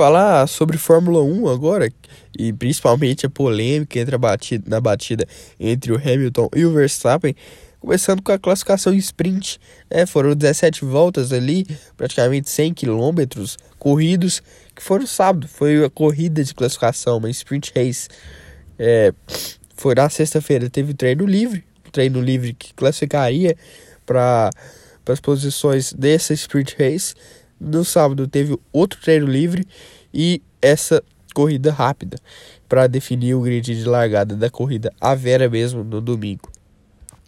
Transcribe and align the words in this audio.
Falar 0.00 0.46
sobre 0.46 0.78
Fórmula 0.78 1.22
1 1.22 1.46
agora, 1.46 1.92
e 2.38 2.54
principalmente 2.54 3.26
a 3.26 3.28
polêmica 3.28 3.98
entre 3.98 4.14
a 4.14 4.18
batida, 4.18 4.64
na 4.66 4.80
batida 4.80 5.28
entre 5.60 5.92
o 5.92 5.96
Hamilton 5.96 6.48
e 6.56 6.64
o 6.64 6.72
Verstappen, 6.72 7.36
começando 7.78 8.22
com 8.22 8.32
a 8.32 8.38
classificação 8.38 8.94
sprint. 8.94 9.60
É, 9.90 10.06
foram 10.06 10.34
17 10.34 10.86
voltas 10.86 11.34
ali, 11.34 11.66
praticamente 11.98 12.48
100 12.48 12.72
quilômetros 12.72 13.58
corridos, 13.78 14.42
que 14.74 14.82
foram 14.82 15.06
sábado. 15.06 15.46
Foi 15.46 15.84
a 15.84 15.90
corrida 15.90 16.42
de 16.42 16.54
classificação, 16.54 17.18
uma 17.18 17.28
sprint 17.28 17.70
race. 17.76 18.08
É, 18.78 19.12
foi 19.76 19.94
na 19.94 20.08
sexta-feira, 20.08 20.70
teve 20.70 20.94
treino 20.94 21.26
livre, 21.26 21.62
treino 21.92 22.22
livre 22.22 22.54
que 22.54 22.72
classificaria 22.72 23.54
para 24.06 24.48
as 25.06 25.20
posições 25.20 25.92
dessa 25.92 26.32
sprint 26.32 26.74
race. 26.78 27.14
No 27.60 27.84
sábado 27.84 28.26
teve 28.26 28.58
outro 28.72 28.98
treino 29.00 29.26
livre 29.26 29.66
e 30.12 30.42
essa 30.62 31.02
corrida 31.34 31.70
rápida 31.72 32.16
para 32.68 32.86
definir 32.86 33.34
o 33.34 33.42
grid 33.42 33.74
de 33.74 33.84
largada 33.84 34.34
da 34.34 34.48
corrida 34.48 34.92
a 35.00 35.14
Vera 35.14 35.48
mesmo 35.48 35.84
no 35.84 36.00
domingo. 36.00 36.50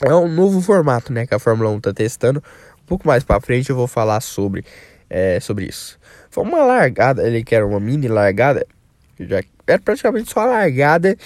É 0.00 0.14
um 0.14 0.28
novo 0.28 0.60
formato, 0.60 1.12
né, 1.12 1.26
que 1.26 1.34
a 1.34 1.38
Fórmula 1.38 1.70
1 1.70 1.76
está 1.76 1.92
testando. 1.92 2.42
Um 2.82 2.86
pouco 2.86 3.06
mais 3.06 3.22
para 3.22 3.40
frente 3.40 3.70
eu 3.70 3.76
vou 3.76 3.86
falar 3.86 4.20
sobre, 4.20 4.64
é, 5.08 5.38
sobre 5.38 5.66
isso. 5.66 5.98
Foi 6.30 6.42
uma 6.44 6.64
largada, 6.64 7.26
ele 7.26 7.44
quer 7.44 7.62
uma 7.62 7.78
mini 7.78 8.08
largada, 8.08 8.66
já 9.20 9.42
era 9.66 9.78
praticamente 9.78 10.32
só 10.32 10.44
largada 10.44 11.16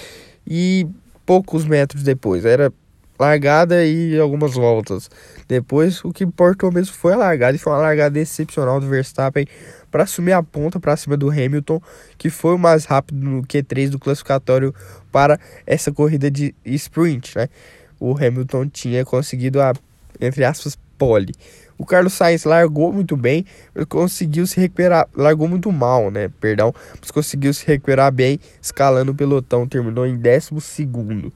e 0.45 0.87
poucos 1.25 1.65
metros 1.65 2.03
depois. 2.03 2.45
Era 2.45 2.71
largada 3.19 3.85
e 3.85 4.19
algumas 4.19 4.53
voltas. 4.53 5.09
Depois, 5.47 6.03
o 6.03 6.11
que 6.11 6.23
importou 6.23 6.71
mesmo 6.71 6.93
foi 6.93 7.13
a 7.13 7.17
largada, 7.17 7.55
e 7.55 7.59
foi 7.59 7.73
uma 7.73 7.79
largada 7.79 8.19
excepcional 8.19 8.79
do 8.79 8.87
Verstappen 8.87 9.47
para 9.89 10.03
assumir 10.03 10.33
a 10.33 10.43
ponta 10.43 10.79
para 10.79 10.97
cima 10.97 11.15
do 11.17 11.29
Hamilton, 11.29 11.81
que 12.17 12.29
foi 12.29 12.53
o 12.55 12.59
mais 12.59 12.85
rápido 12.85 13.17
no 13.17 13.41
Q3 13.43 13.89
do 13.89 13.99
classificatório 13.99 14.73
para 15.11 15.39
essa 15.65 15.91
corrida 15.91 16.29
de 16.29 16.53
sprint, 16.65 17.37
né? 17.37 17.49
O 17.99 18.15
Hamilton 18.15 18.67
tinha 18.67 19.03
conseguido 19.03 19.61
a, 19.61 19.73
entre 20.21 20.43
aspas, 20.43 20.77
pole. 20.97 21.33
O 21.77 21.85
Carlos 21.85 22.13
Sainz 22.13 22.43
largou 22.43 22.91
muito 22.91 23.15
bem, 23.15 23.45
mas 23.73 23.85
conseguiu 23.85 24.47
se 24.47 24.59
recuperar, 24.59 25.07
largou 25.15 25.47
muito 25.47 25.71
mal, 25.71 26.09
né? 26.09 26.29
Perdão, 26.41 26.73
mas 26.99 27.11
conseguiu 27.11 27.53
se 27.53 27.65
recuperar 27.65 28.11
bem, 28.11 28.39
escalando 28.61 29.11
o 29.11 29.15
pelotão, 29.15 29.67
terminou 29.67 30.05
em 30.05 30.17
décimo 30.17 30.59
segundo. 30.59 31.31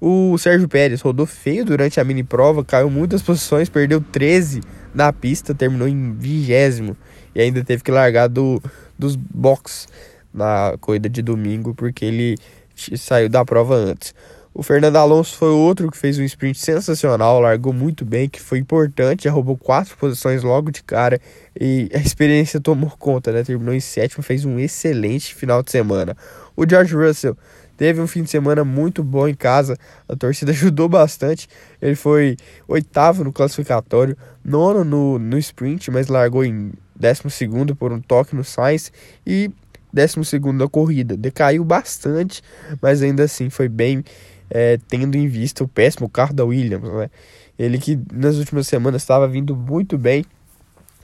O 0.00 0.38
Sérgio 0.38 0.66
Pérez 0.66 1.02
rodou 1.02 1.26
feio 1.26 1.62
durante 1.62 2.00
a 2.00 2.04
mini 2.04 2.22
prova, 2.22 2.64
caiu 2.64 2.88
muitas 2.88 3.20
posições, 3.20 3.68
perdeu 3.68 4.00
13 4.00 4.62
na 4.94 5.12
pista, 5.12 5.54
terminou 5.54 5.86
em 5.86 6.14
vigésimo 6.14 6.96
e 7.34 7.40
ainda 7.40 7.62
teve 7.62 7.82
que 7.82 7.90
largar 7.90 8.26
do, 8.26 8.62
dos 8.98 9.14
box 9.14 9.86
na 10.32 10.74
corrida 10.80 11.08
de 11.08 11.20
domingo 11.20 11.74
porque 11.74 12.06
ele 12.06 12.38
saiu 12.74 13.28
da 13.28 13.44
prova 13.44 13.74
antes. 13.74 14.14
O 14.52 14.64
Fernando 14.64 14.96
Alonso 14.96 15.36
foi 15.36 15.50
outro 15.50 15.90
que 15.90 15.96
fez 15.96 16.18
um 16.18 16.24
sprint 16.24 16.58
sensacional, 16.58 17.38
largou 17.38 17.72
muito 17.72 18.04
bem, 18.04 18.28
que 18.28 18.40
foi 18.40 18.58
importante, 18.58 19.24
já 19.24 19.30
roubou 19.30 19.56
quatro 19.56 19.96
posições 19.96 20.42
logo 20.42 20.72
de 20.72 20.82
cara 20.82 21.20
e 21.58 21.88
a 21.94 21.98
experiência 21.98 22.58
tomou 22.58 22.90
conta, 22.98 23.30
né? 23.30 23.44
Terminou 23.44 23.72
em 23.72 23.80
sétimo, 23.80 24.24
fez 24.24 24.44
um 24.44 24.58
excelente 24.58 25.34
final 25.34 25.62
de 25.62 25.70
semana. 25.70 26.16
O 26.56 26.68
George 26.68 26.96
Russell 26.96 27.36
teve 27.80 27.98
um 27.98 28.06
fim 28.06 28.22
de 28.22 28.28
semana 28.28 28.62
muito 28.62 29.02
bom 29.02 29.26
em 29.26 29.34
casa, 29.34 29.74
a 30.06 30.14
torcida 30.14 30.52
ajudou 30.52 30.86
bastante. 30.86 31.48
Ele 31.80 31.94
foi 31.94 32.36
oitavo 32.68 33.24
no 33.24 33.32
classificatório, 33.32 34.14
nono 34.44 34.84
no, 34.84 35.18
no 35.18 35.38
sprint, 35.38 35.90
mas 35.90 36.08
largou 36.08 36.44
em 36.44 36.74
décimo 36.94 37.30
segundo 37.30 37.74
por 37.74 37.90
um 37.90 37.98
toque 37.98 38.36
no 38.36 38.44
Sainz 38.44 38.92
e 39.26 39.50
décimo 39.90 40.26
segundo 40.26 40.58
na 40.58 40.68
corrida. 40.68 41.16
Decaiu 41.16 41.64
bastante, 41.64 42.42
mas 42.82 43.00
ainda 43.00 43.22
assim 43.22 43.48
foi 43.48 43.66
bem, 43.66 44.04
é, 44.50 44.78
tendo 44.86 45.16
em 45.16 45.26
vista 45.26 45.64
o 45.64 45.68
péssimo 45.68 46.06
carro 46.06 46.34
da 46.34 46.44
Williams. 46.44 46.92
Né? 46.92 47.10
Ele 47.58 47.78
que 47.78 47.98
nas 48.12 48.36
últimas 48.36 48.68
semanas 48.68 49.00
estava 49.00 49.26
vindo 49.26 49.56
muito 49.56 49.96
bem 49.96 50.22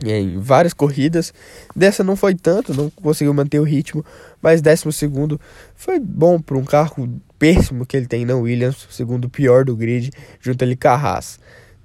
em 0.04 0.38
várias 0.38 0.74
corridas. 0.74 1.32
Dessa 1.74 2.04
não 2.04 2.16
foi 2.16 2.34
tanto, 2.34 2.74
não 2.74 2.90
conseguiu 2.90 3.32
manter 3.32 3.58
o 3.58 3.64
ritmo, 3.64 4.04
mas 4.42 4.60
décimo 4.60 4.92
segundo 4.92 5.40
foi 5.74 5.98
bom 5.98 6.40
para 6.40 6.56
um 6.56 6.64
carro 6.64 7.08
péssimo 7.38 7.86
que 7.86 7.96
ele 7.96 8.06
tem 8.06 8.24
na 8.24 8.34
Williams, 8.34 8.86
segundo 8.90 9.28
pior 9.28 9.64
do 9.64 9.76
grid, 9.76 10.10
junto 10.40 10.62
ali 10.64 10.78
Haas. 10.82 11.38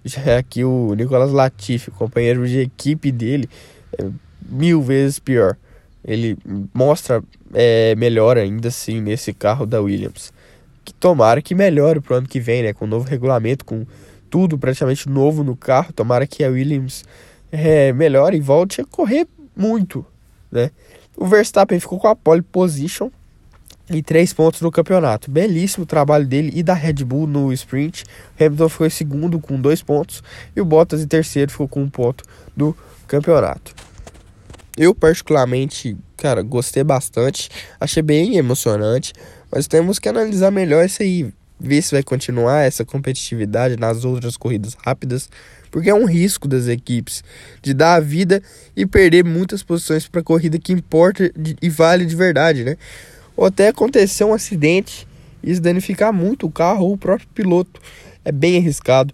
Já 0.03 0.39
aqui 0.39 0.63
o 0.63 0.93
Nicolas 0.95 1.31
Latifi, 1.31 1.91
companheiro 1.91 2.47
de 2.47 2.59
equipe 2.59 3.11
dele, 3.11 3.47
é 3.97 4.07
mil 4.49 4.81
vezes 4.81 5.19
pior. 5.19 5.55
Ele 6.03 6.37
mostra 6.73 7.23
é, 7.53 7.95
melhor 7.95 8.37
ainda 8.37 8.69
assim 8.69 8.99
nesse 8.99 9.33
carro 9.33 9.65
da 9.65 9.79
Williams. 9.79 10.33
Que 10.83 10.93
tomara 10.93 11.41
que 11.41 11.53
melhore 11.53 12.01
pro 12.01 12.15
ano 12.15 12.27
que 12.27 12.39
vem, 12.39 12.63
né? 12.63 12.73
Com 12.73 12.85
o 12.85 12.87
novo 12.87 13.07
regulamento, 13.07 13.63
com 13.63 13.85
tudo 14.31 14.57
praticamente 14.57 15.07
novo 15.07 15.43
no 15.43 15.55
carro. 15.55 15.93
Tomara 15.93 16.25
que 16.25 16.43
a 16.43 16.49
Williams 16.49 17.03
é, 17.51 17.91
melhor 17.91 18.33
e 18.33 18.39
volte 18.39 18.81
a 18.81 18.85
correr 18.85 19.27
muito, 19.55 20.05
né? 20.51 20.71
O 21.17 21.27
Verstappen 21.27 21.79
ficou 21.79 21.99
com 21.99 22.07
a 22.07 22.15
pole 22.15 22.41
position 22.41 23.09
e 23.89 24.01
três 24.01 24.31
pontos 24.31 24.61
no 24.61 24.71
campeonato. 24.71 25.29
Belíssimo 25.29 25.85
trabalho 25.85 26.25
dele 26.25 26.51
e 26.55 26.63
da 26.63 26.73
Red 26.73 27.03
Bull 27.03 27.27
no 27.27 27.51
sprint. 27.51 28.05
Hamilton 28.39 28.69
ficou 28.69 28.87
em 28.87 28.89
segundo 28.89 29.39
com 29.39 29.59
dois 29.59 29.81
pontos 29.81 30.23
e 30.55 30.61
o 30.61 30.65
Bottas 30.65 31.01
em 31.01 31.07
terceiro 31.07 31.51
ficou 31.51 31.67
com 31.67 31.81
um 31.83 31.89
ponto 31.89 32.23
do 32.55 32.75
campeonato. 33.07 33.75
Eu 34.77 34.95
particularmente, 34.95 35.97
cara, 36.15 36.41
gostei 36.41 36.83
bastante, 36.83 37.49
achei 37.79 38.01
bem 38.01 38.37
emocionante, 38.37 39.13
mas 39.51 39.67
temos 39.67 39.99
que 39.99 40.07
analisar 40.07 40.49
melhor 40.49 40.85
isso 40.85 41.03
aí, 41.03 41.31
ver 41.59 41.81
se 41.81 41.91
vai 41.91 42.01
continuar 42.01 42.61
essa 42.61 42.85
competitividade 42.85 43.75
nas 43.75 44.05
outras 44.05 44.37
corridas 44.37 44.77
rápidas, 44.85 45.29
porque 45.71 45.89
é 45.89 45.95
um 45.95 46.05
risco 46.05 46.47
das 46.47 46.67
equipes 46.67 47.23
de 47.61 47.73
dar 47.73 47.95
a 47.95 47.99
vida 47.99 48.43
e 48.75 48.85
perder 48.85 49.23
muitas 49.23 49.63
posições 49.63 50.07
para 50.07 50.21
corrida 50.21 50.59
que 50.59 50.73
importa 50.73 51.31
e 51.61 51.69
vale 51.69 52.05
de 52.05 52.15
verdade, 52.15 52.65
né? 52.65 52.75
Ou 53.35 53.45
até 53.45 53.69
acontecer 53.69 54.25
um 54.25 54.33
acidente 54.33 55.07
e 55.41 55.49
isso 55.49 55.61
danificar 55.61 56.11
muito 56.11 56.45
o 56.45 56.51
carro 56.51 56.85
ou 56.85 56.93
o 56.93 56.97
próprio 56.97 57.27
piloto. 57.33 57.81
É 58.23 58.31
bem 58.31 58.57
arriscado, 58.57 59.13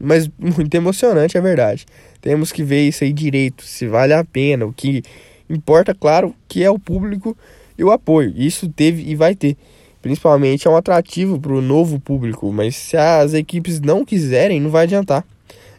mas 0.00 0.28
muito 0.38 0.74
emocionante, 0.74 1.36
é 1.36 1.40
verdade. 1.40 1.84
Temos 2.22 2.50
que 2.50 2.64
ver 2.64 2.88
isso 2.88 3.04
aí 3.04 3.12
direito, 3.12 3.62
se 3.62 3.86
vale 3.86 4.14
a 4.14 4.24
pena. 4.24 4.66
O 4.66 4.72
que 4.72 5.02
importa, 5.48 5.94
claro, 5.94 6.34
que 6.48 6.64
é 6.64 6.70
o 6.70 6.78
público 6.78 7.36
e 7.76 7.84
o 7.84 7.92
apoio. 7.92 8.32
Isso 8.34 8.68
teve 8.68 9.02
e 9.02 9.14
vai 9.14 9.34
ter. 9.34 9.56
Principalmente 10.00 10.66
é 10.66 10.70
um 10.70 10.76
atrativo 10.76 11.38
para 11.38 11.52
o 11.52 11.60
novo 11.60 12.00
público, 12.00 12.50
mas 12.52 12.76
se 12.76 12.96
as 12.96 13.34
equipes 13.34 13.80
não 13.80 14.04
quiserem, 14.04 14.60
não 14.60 14.70
vai 14.70 14.84
adiantar 14.84 15.24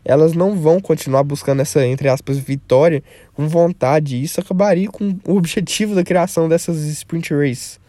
elas 0.03 0.33
não 0.33 0.55
vão 0.55 0.79
continuar 0.79 1.23
buscando 1.23 1.61
essa, 1.61 1.85
entre 1.85 2.07
aspas, 2.07 2.37
vitória 2.37 3.03
com 3.33 3.47
vontade. 3.47 4.21
Isso 4.21 4.39
acabaria 4.39 4.89
com 4.89 5.17
o 5.27 5.35
objetivo 5.35 5.95
da 5.95 6.03
criação 6.03 6.47
dessas 6.47 6.77
sprint 6.85 7.33
races. 7.33 7.79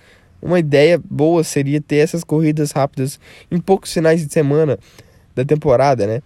Uma 0.42 0.58
ideia 0.58 1.00
boa 1.02 1.44
seria 1.44 1.80
ter 1.80 1.96
essas 1.96 2.24
corridas 2.24 2.72
rápidas 2.72 3.20
em 3.50 3.58
poucos 3.58 3.92
finais 3.92 4.26
de 4.26 4.32
semana 4.32 4.78
da 5.34 5.44
temporada, 5.44 6.06
né? 6.06 6.22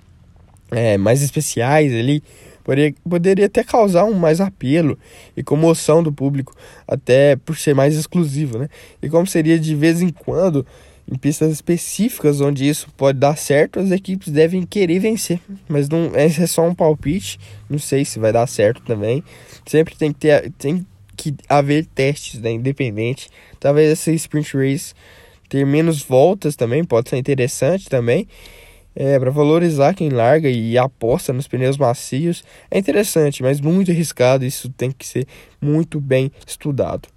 É, 0.71 0.97
mais 0.97 1.23
especiais 1.23 1.93
ali. 1.93 2.23
Poderia, 2.63 2.95
poderia 3.07 3.47
até 3.47 3.63
causar 3.63 4.07
um 4.07 4.15
mais 4.15 4.41
apelo 4.41 4.99
e 5.37 5.43
comoção 5.43 6.03
do 6.03 6.11
público, 6.11 6.57
até 6.89 7.37
por 7.37 7.59
ser 7.59 7.75
mais 7.75 7.95
exclusivo, 7.95 8.59
né? 8.59 8.69
E 9.03 9.09
como 9.11 9.27
seria 9.27 9.59
de 9.59 9.75
vez 9.75 10.01
em 10.01 10.09
quando 10.09 10.65
em 11.11 11.17
pistas 11.17 11.53
específicas 11.53 12.41
onde 12.41 12.67
isso 12.67 12.89
pode 12.97 13.19
dar 13.19 13.37
certo, 13.37 13.79
as 13.79 13.91
equipes 13.91 14.33
devem 14.33 14.65
querer 14.65 14.99
vencer. 14.99 15.39
Mas 15.69 15.89
não, 15.89 16.15
esse 16.17 16.43
é 16.43 16.47
só 16.47 16.67
um 16.67 16.75
palpite. 16.75 17.39
Não 17.69 17.79
sei 17.79 18.05
se 18.05 18.19
vai 18.19 18.33
dar 18.33 18.47
certo 18.47 18.83
também. 18.83 19.23
Sempre 19.67 19.95
tem 19.97 20.13
que 20.13 20.21
ter, 20.21 20.51
tem 20.53 20.87
que 21.17 21.35
haver 21.49 21.87
testes, 21.87 22.41
né, 22.41 22.53
independente. 22.53 23.29
Talvez 23.61 23.93
essa 23.93 24.11
sprint 24.13 24.57
race 24.57 24.95
ter 25.49 25.65
menos 25.65 26.03
voltas 26.03 26.57
também 26.57 26.83
pode 26.83 27.11
ser 27.11 27.17
interessante 27.17 27.89
também. 27.89 28.27
É, 28.97 29.19
para 29.19 29.31
valorizar 29.31 29.93
quem 29.93 30.09
larga 30.09 30.49
e 30.49 30.79
aposta 30.79 31.33
nos 31.33 31.49
pneus 31.49 31.77
macios 31.77 32.45
é 32.71 32.79
interessante, 32.79 33.43
mas 33.43 33.61
muito 33.61 33.91
arriscado. 33.91 34.45
Isso 34.45 34.69
tem 34.71 34.91
que 34.91 35.07
ser 35.07 35.27
muito 35.61 36.01
bem 36.01 36.31
estudado 36.47 37.14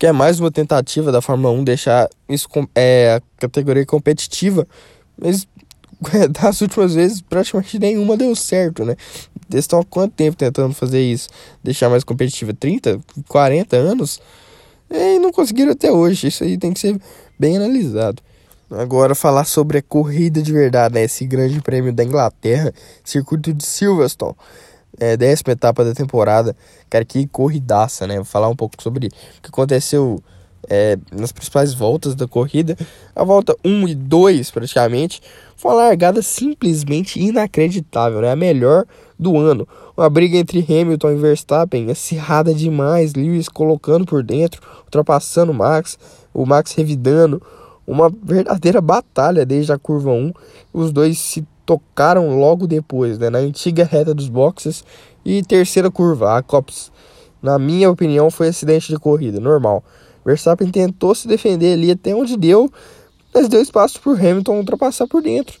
que 0.00 0.06
é 0.06 0.12
mais 0.12 0.40
uma 0.40 0.50
tentativa 0.50 1.12
da 1.12 1.20
Fórmula 1.20 1.52
1 1.52 1.62
deixar 1.62 2.08
isso 2.26 2.48
é, 2.74 3.16
a 3.16 3.22
categoria 3.38 3.84
competitiva, 3.84 4.66
mas 5.14 5.46
das 6.32 6.62
últimas 6.62 6.94
vezes 6.94 7.20
praticamente 7.20 7.78
nenhuma 7.78 8.16
deu 8.16 8.34
certo, 8.34 8.82
né? 8.82 8.96
Eles 9.52 9.64
estão 9.64 9.78
há 9.78 9.84
quanto 9.84 10.14
tempo 10.14 10.38
tentando 10.38 10.72
fazer 10.72 11.02
isso? 11.02 11.28
Deixar 11.62 11.90
mais 11.90 12.02
competitiva? 12.02 12.54
30, 12.54 12.98
40 13.28 13.76
anos? 13.76 14.22
E 14.90 15.18
não 15.18 15.30
conseguiram 15.30 15.72
até 15.72 15.92
hoje. 15.92 16.28
Isso 16.28 16.44
aí 16.44 16.56
tem 16.56 16.72
que 16.72 16.80
ser 16.80 16.98
bem 17.38 17.58
analisado. 17.58 18.22
Agora 18.70 19.14
falar 19.14 19.44
sobre 19.44 19.78
a 19.78 19.82
corrida 19.82 20.40
de 20.40 20.50
verdade, 20.50 20.94
né? 20.94 21.04
Esse 21.04 21.26
grande 21.26 21.60
prêmio 21.60 21.92
da 21.92 22.02
Inglaterra, 22.02 22.72
circuito 23.04 23.52
de 23.52 23.66
Silverstone. 23.66 24.34
É, 25.00 25.16
décima 25.16 25.52
etapa 25.52 25.82
da 25.82 25.94
temporada. 25.94 26.54
Cara, 26.88 27.04
que 27.04 27.26
corridaça, 27.26 28.06
né? 28.06 28.16
Vou 28.16 28.24
falar 28.24 28.48
um 28.48 28.54
pouco 28.54 28.80
sobre 28.80 29.08
o 29.08 29.10
que 29.42 29.48
aconteceu 29.48 30.22
é, 30.68 30.98
nas 31.10 31.32
principais 31.32 31.72
voltas 31.72 32.14
da 32.14 32.28
corrida. 32.28 32.76
A 33.16 33.24
volta 33.24 33.56
1 33.64 33.88
e 33.88 33.94
2, 33.94 34.50
praticamente, 34.50 35.22
foi 35.56 35.72
uma 35.72 35.84
largada 35.84 36.20
simplesmente 36.20 37.18
inacreditável, 37.18 38.20
né? 38.20 38.30
A 38.30 38.36
melhor 38.36 38.84
do 39.18 39.38
ano. 39.38 39.66
Uma 39.96 40.08
briga 40.10 40.36
entre 40.36 40.60
Hamilton 40.60 41.12
e 41.12 41.16
Verstappen, 41.16 41.90
acirrada 41.90 42.54
demais, 42.54 43.14
Lewis 43.14 43.48
colocando 43.48 44.04
por 44.06 44.22
dentro, 44.22 44.62
ultrapassando 44.84 45.52
o 45.52 45.54
Max, 45.54 45.98
o 46.32 46.44
Max 46.46 46.74
revidando. 46.74 47.42
Uma 47.86 48.08
verdadeira 48.08 48.80
batalha 48.80 49.44
desde 49.44 49.72
a 49.72 49.78
curva 49.78 50.12
1. 50.12 50.32
Os 50.72 50.92
dois 50.92 51.18
se 51.18 51.44
tocaram 51.70 52.36
logo 52.36 52.66
depois, 52.66 53.16
né? 53.16 53.30
Na 53.30 53.38
antiga 53.38 53.84
reta 53.84 54.12
dos 54.12 54.28
boxes. 54.28 54.82
E 55.24 55.40
terceira 55.40 55.88
curva, 55.88 56.36
a 56.36 56.42
Cops. 56.42 56.90
Na 57.40 57.60
minha 57.60 57.88
opinião, 57.88 58.28
foi 58.28 58.48
acidente 58.48 58.88
de 58.88 58.98
corrida, 58.98 59.38
normal. 59.38 59.84
Verstappen 60.26 60.68
tentou 60.68 61.14
se 61.14 61.28
defender 61.28 61.74
ali 61.74 61.92
até 61.92 62.12
onde 62.12 62.36
deu, 62.36 62.70
mas 63.32 63.48
deu 63.48 63.62
espaço 63.62 64.00
para 64.00 64.12
Hamilton 64.12 64.56
ultrapassar 64.56 65.06
por 65.06 65.22
dentro. 65.22 65.58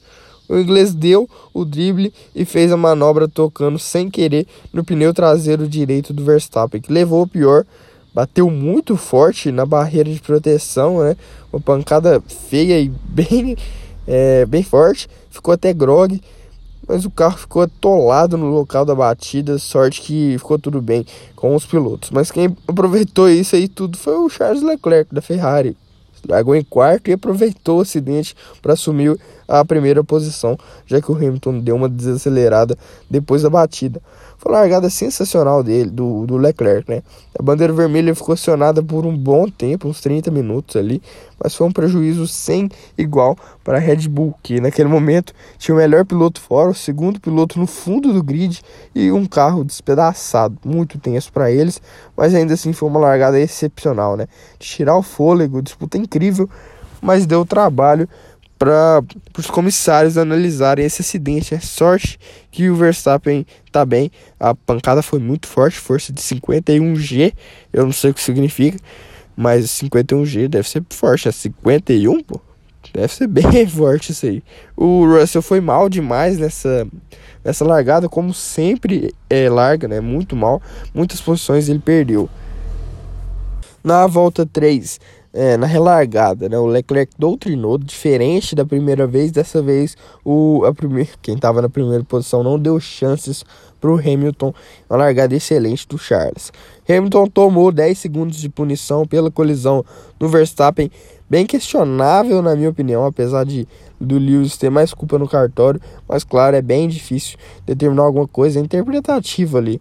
O 0.48 0.58
inglês 0.58 0.92
deu 0.92 1.28
o 1.54 1.64
drible 1.64 2.12
e 2.34 2.44
fez 2.44 2.72
a 2.72 2.76
manobra 2.76 3.28
tocando 3.28 3.78
sem 3.78 4.10
querer 4.10 4.48
no 4.72 4.82
pneu 4.82 5.14
traseiro 5.14 5.68
direito 5.68 6.12
do 6.12 6.24
Verstappen, 6.24 6.80
que 6.80 6.92
levou 6.92 7.22
o 7.22 7.28
pior, 7.28 7.64
bateu 8.12 8.50
muito 8.50 8.96
forte 8.96 9.52
na 9.52 9.64
barreira 9.64 10.12
de 10.12 10.20
proteção, 10.20 11.04
né? 11.04 11.16
Uma 11.52 11.60
pancada 11.60 12.20
feia 12.48 12.80
e 12.80 12.88
bem, 12.88 13.56
é, 14.08 14.44
bem 14.44 14.64
forte, 14.64 15.08
ficou 15.30 15.54
até 15.54 15.72
grog 15.72 16.20
mas 16.90 17.04
o 17.04 17.10
carro 17.10 17.38
ficou 17.38 17.62
atolado 17.62 18.36
no 18.36 18.46
local 18.46 18.84
da 18.84 18.96
batida, 18.96 19.58
sorte 19.58 20.00
que 20.00 20.36
ficou 20.38 20.58
tudo 20.58 20.82
bem 20.82 21.06
com 21.36 21.54
os 21.54 21.64
pilotos. 21.64 22.10
Mas 22.10 22.32
quem 22.32 22.56
aproveitou 22.66 23.28
isso 23.28 23.54
aí 23.54 23.68
tudo 23.68 23.96
foi 23.96 24.16
o 24.16 24.28
Charles 24.28 24.60
Leclerc 24.60 25.14
da 25.14 25.22
Ferrari. 25.22 25.76
Largou 26.28 26.56
em 26.56 26.64
quarto 26.64 27.08
e 27.08 27.12
aproveitou 27.12 27.78
o 27.78 27.82
acidente 27.82 28.34
para 28.60 28.72
assumir 28.72 29.16
a 29.50 29.64
primeira 29.64 30.04
posição, 30.04 30.56
já 30.86 31.00
que 31.00 31.10
o 31.10 31.14
Hamilton 31.16 31.58
deu 31.58 31.74
uma 31.74 31.88
desacelerada 31.88 32.78
depois 33.10 33.42
da 33.42 33.50
batida. 33.50 34.00
Foi 34.38 34.52
uma 34.52 34.60
largada 34.60 34.88
sensacional 34.88 35.62
dele, 35.62 35.90
do, 35.90 36.24
do 36.24 36.38
Leclerc, 36.38 36.88
né? 36.88 37.02
A 37.38 37.42
bandeira 37.42 37.72
vermelha 37.72 38.14
ficou 38.14 38.32
acionada 38.32 38.82
por 38.82 39.04
um 39.04 39.14
bom 39.14 39.46
tempo, 39.48 39.86
uns 39.88 40.00
30 40.00 40.30
minutos 40.30 40.76
ali, 40.76 41.02
mas 41.42 41.54
foi 41.54 41.66
um 41.66 41.72
prejuízo 41.72 42.26
sem 42.26 42.70
igual 42.96 43.36
para 43.62 43.76
a 43.76 43.80
Red 43.80 44.08
Bull, 44.08 44.34
que 44.42 44.60
naquele 44.60 44.88
momento 44.88 45.34
tinha 45.58 45.74
o 45.74 45.78
melhor 45.78 46.06
piloto 46.06 46.40
fora, 46.40 46.70
o 46.70 46.74
segundo 46.74 47.20
piloto 47.20 47.58
no 47.58 47.66
fundo 47.66 48.12
do 48.12 48.22
grid 48.22 48.62
e 48.94 49.12
um 49.12 49.26
carro 49.26 49.62
despedaçado, 49.64 50.56
muito 50.64 50.98
tenso 50.98 51.30
para 51.32 51.50
eles, 51.50 51.82
mas 52.16 52.34
ainda 52.34 52.54
assim 52.54 52.72
foi 52.72 52.88
uma 52.88 53.00
largada 53.00 53.38
excepcional, 53.38 54.16
né? 54.16 54.26
De 54.58 54.66
tirar 54.66 54.96
o 54.96 55.02
fôlego, 55.02 55.60
disputa 55.60 55.98
incrível, 55.98 56.48
mas 57.02 57.26
deu 57.26 57.44
trabalho 57.44 58.08
para 58.60 59.02
os 59.38 59.46
comissários 59.46 60.18
analisarem 60.18 60.84
esse 60.84 61.00
acidente. 61.00 61.54
É 61.54 61.60
sorte 61.60 62.20
que 62.50 62.68
o 62.68 62.76
Verstappen 62.76 63.46
tá 63.72 63.86
bem. 63.86 64.12
A 64.38 64.54
pancada 64.54 65.00
foi 65.00 65.18
muito 65.18 65.46
forte, 65.46 65.78
força 65.78 66.12
de 66.12 66.20
51G. 66.20 67.32
Eu 67.72 67.86
não 67.86 67.92
sei 67.92 68.10
o 68.10 68.14
que 68.14 68.22
significa, 68.22 68.78
mas 69.34 69.64
51G 69.64 70.46
deve 70.46 70.68
ser 70.68 70.84
forte. 70.90 71.26
É 71.26 71.32
51, 71.32 72.22
pô. 72.22 72.38
Deve 72.92 73.08
ser 73.08 73.28
bem 73.32 73.66
forte 73.66 74.12
isso 74.12 74.26
aí. 74.26 74.42
O 74.76 75.06
Russell 75.06 75.40
foi 75.40 75.62
mal 75.62 75.88
demais 75.88 76.36
nessa, 76.36 76.86
nessa 77.42 77.64
largada, 77.64 78.10
como 78.10 78.34
sempre 78.34 79.14
é 79.30 79.48
larga, 79.48 79.88
né? 79.88 80.00
Muito 80.00 80.36
mal. 80.36 80.60
Muitas 80.92 81.18
posições 81.18 81.70
ele 81.70 81.78
perdeu. 81.78 82.28
Na 83.82 84.06
volta 84.06 84.44
3, 84.44 85.00
é, 85.32 85.56
na 85.56 85.66
relargada, 85.66 86.48
né? 86.48 86.58
O 86.58 86.66
Leclerc 86.66 87.12
doutrinou, 87.18 87.78
diferente 87.78 88.54
da 88.54 88.64
primeira 88.64 89.06
vez. 89.06 89.30
Dessa 89.30 89.62
vez, 89.62 89.96
o 90.24 90.64
a 90.64 90.74
primeir, 90.74 91.10
quem 91.22 91.34
estava 91.34 91.62
na 91.62 91.68
primeira 91.68 92.02
posição 92.04 92.42
não 92.42 92.58
deu 92.58 92.78
chances 92.80 93.44
para 93.80 93.90
o 93.90 93.98
Hamilton. 93.98 94.52
Uma 94.88 94.98
largada 94.98 95.34
excelente 95.34 95.86
do 95.86 95.96
Charles. 95.96 96.52
Hamilton 96.88 97.26
tomou 97.28 97.70
10 97.70 97.96
segundos 97.96 98.36
de 98.38 98.48
punição 98.48 99.06
pela 99.06 99.30
colisão 99.30 99.84
no 100.18 100.28
Verstappen. 100.28 100.90
Bem 101.28 101.46
questionável, 101.46 102.42
na 102.42 102.56
minha 102.56 102.70
opinião, 102.70 103.06
apesar 103.06 103.44
de 103.44 103.66
do 104.00 104.18
Lewis 104.18 104.56
ter 104.56 104.70
mais 104.70 104.92
culpa 104.92 105.18
no 105.18 105.28
cartório. 105.28 105.80
Mas, 106.08 106.24
claro, 106.24 106.56
é 106.56 106.62
bem 106.62 106.88
difícil 106.88 107.38
determinar 107.64 108.02
alguma 108.02 108.26
coisa 108.26 108.58
interpretativa 108.58 109.58
ali. 109.58 109.80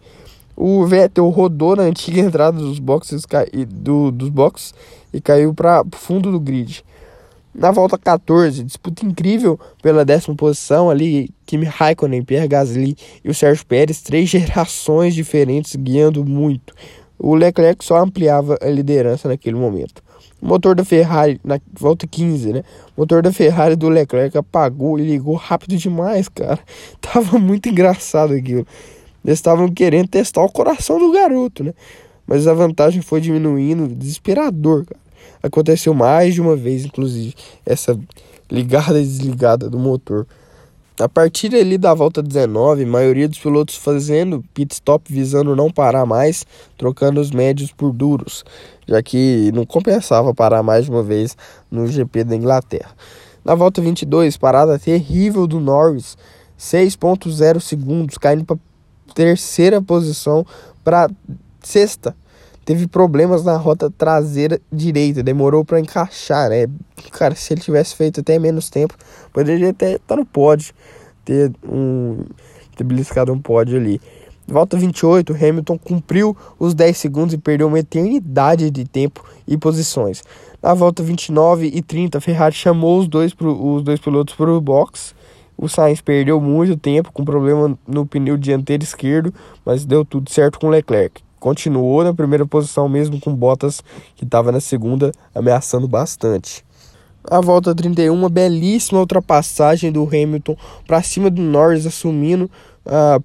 O 0.62 0.86
Vettel 0.86 1.30
rodou 1.30 1.74
na 1.74 1.84
antiga 1.84 2.20
entrada 2.20 2.58
dos 2.58 2.80
boxes, 2.80 3.24
do, 3.70 4.12
dos 4.12 4.28
boxes 4.28 4.74
e 5.14 5.22
caiu 5.22 5.54
para 5.54 5.82
o 5.82 5.96
fundo 5.96 6.34
do 6.34 6.38
grid. 6.38 6.84
Na 7.56 7.72
volta 7.72 7.98
14, 7.98 8.66
disputa 8.66 9.06
incrível 9.06 9.58
pela 9.82 10.04
décima 10.04 10.36
posição 10.36 10.90
ali, 10.90 11.30
Kimi 11.46 11.66
Raikkonen, 11.66 12.26
Pierre 12.26 12.50
Gasly 12.50 12.98
e 13.24 13.30
o 13.30 13.34
Sérgio 13.34 13.66
Pérez, 13.66 14.02
três 14.02 14.28
gerações 14.30 15.16
diferentes 15.16 15.78
guiando 15.78 16.26
muito. 16.26 16.76
O 17.18 17.36
Leclerc 17.36 17.82
só 17.82 18.04
ampliava 18.04 18.58
a 18.62 18.68
liderança 18.68 19.30
naquele 19.30 19.56
momento. 19.56 20.04
O 20.42 20.46
motor 20.46 20.76
da 20.76 20.84
Ferrari, 20.84 21.40
na 21.42 21.58
volta 21.72 22.06
15, 22.06 22.52
né? 22.52 22.64
O 22.98 23.02
motor 23.02 23.22
da 23.22 23.32
Ferrari 23.32 23.78
do 23.78 23.88
Leclerc 23.88 24.38
apagou 24.38 25.00
e 25.00 25.04
ligou 25.04 25.36
rápido 25.36 25.78
demais, 25.78 26.28
cara. 26.28 26.60
Tava 27.00 27.40
muito 27.40 27.70
engraçado 27.70 28.34
aquilo. 28.34 28.68
Eles 29.24 29.40
estavam 29.40 29.70
querendo 29.70 30.08
testar 30.08 30.44
o 30.44 30.52
coração 30.52 31.00
do 31.00 31.12
garoto, 31.12 31.64
né? 31.64 31.74
Mas 32.26 32.48
a 32.48 32.54
vantagem 32.54 33.02
foi 33.02 33.20
diminuindo, 33.22 33.88
desesperador, 33.88 34.86
cara. 34.86 35.00
Aconteceu 35.42 35.94
mais 35.94 36.34
de 36.34 36.42
uma 36.42 36.56
vez, 36.56 36.86
inclusive, 36.86 37.34
essa 37.66 37.98
ligada 38.52 39.00
e 39.00 39.04
desligada 39.04 39.70
do 39.70 39.80
motor. 39.80 40.28
A 41.00 41.08
partir 41.08 41.56
ali 41.56 41.78
da 41.78 41.94
volta 41.94 42.22
19, 42.22 42.84
a 42.84 42.88
maioria 42.88 43.30
dos 43.30 43.40
pilotos 43.40 43.76
fazendo 43.76 44.44
pit 44.54 44.74
stop 44.74 45.12
visando 45.12 45.56
não 45.56 45.72
parar 45.72 46.06
mais, 46.06 46.46
trocando 46.78 47.22
os 47.22 47.32
médios 47.32 47.72
por 47.72 47.94
duros, 47.94 48.44
já 48.86 49.02
que 49.02 49.50
não 49.54 49.66
compensava 49.66 50.34
parar 50.34 50.62
mais 50.62 50.86
de 50.86 50.92
uma 50.92 51.02
vez 51.02 51.38
no 51.72 51.88
GP 51.88 52.26
da 52.26 52.36
Inglaterra. 52.36 52.92
Na 53.46 53.56
volta 53.56 53.82
22, 53.82 54.36
parada 54.36 54.78
terrível 54.78 55.48
do 55.48 55.62
Norris, 55.62 56.18
6.0 56.60 57.62
segundos, 57.62 58.18
caindo 58.18 58.44
para 58.44 58.58
terceira 59.14 59.82
posição 59.82 60.46
para 60.84 61.10
sexta. 61.62 62.16
Teve 62.66 62.88
problemas 62.88 63.44
na 63.44 63.58
rota 63.58 63.90
traseira 63.90 64.62
direita, 64.72 65.24
demorou 65.24 65.66
para 65.66 65.80
encaixar, 65.80 66.50
né? 66.50 66.68
Cara, 67.12 67.34
se 67.34 67.54
ele 67.54 67.62
tivesse 67.62 67.96
feito 67.96 68.20
até 68.20 68.38
menos 68.38 68.70
tempo, 68.70 68.96
poderia 69.34 69.72
até 69.72 69.94
estar 69.94 70.04
tá 70.08 70.16
no 70.16 70.26
pódio, 70.26 70.74
ter 71.26 71.52
um 71.68 72.24
ter 72.78 72.84
beliscado 72.84 73.34
um 73.34 73.40
pódio 73.40 73.78
ali. 73.78 74.00
Volta 74.48 74.78
28, 74.78 75.34
Hamilton 75.34 75.78
cumpriu 75.78 76.36
os 76.58 76.74
10 76.74 76.98
segundos 76.98 77.34
e 77.34 77.38
perdeu 77.38 77.68
uma 77.68 77.80
eternidade 77.80 78.72
de 78.72 78.84
tempo 78.84 79.24
e 79.48 79.58
posições. 79.58 80.24
Na 80.62 80.74
volta 80.74 81.04
29 81.04 81.68
e 81.68 81.82
30, 81.82 82.20
Ferrari 82.20 82.56
chamou 82.56 83.00
os 83.00 83.08
dois, 83.08 83.34
pro, 83.34 83.76
os 83.76 83.84
dois 83.84 84.00
pilotos 84.00 84.34
para 84.34 84.52
o 84.52 84.60
box 84.60 85.14
o 85.62 85.68
Sainz 85.68 86.00
perdeu 86.00 86.40
muito 86.40 86.78
tempo 86.78 87.12
com 87.12 87.26
problema 87.26 87.78
no 87.86 88.06
pneu 88.06 88.38
dianteiro 88.38 88.82
esquerdo, 88.82 89.34
mas 89.66 89.86
deu 89.86 90.06
tudo 90.06 90.30
certo 90.30 90.58
com 90.58 90.68
o 90.68 90.70
Leclerc. 90.70 91.22
Continuou 91.38 92.02
na 92.02 92.14
primeira 92.14 92.46
posição 92.46 92.88
mesmo 92.88 93.20
com 93.20 93.36
Bottas, 93.36 93.84
que 94.16 94.24
estava 94.24 94.54
na 94.54 94.62
segunda, 94.62 95.12
ameaçando 95.36 95.86
bastante. 95.86 96.64
A 97.26 97.42
volta 97.42 97.76
31, 97.76 98.14
uma 98.14 98.30
belíssima 98.30 99.02
ultrapassagem 99.02 99.92
do 99.92 100.04
Hamilton 100.04 100.56
para 100.88 101.04
cima 101.04 101.30
do 101.30 101.42
Norris, 101.42 101.86
assumindo 101.86 102.50
a, 102.86 103.20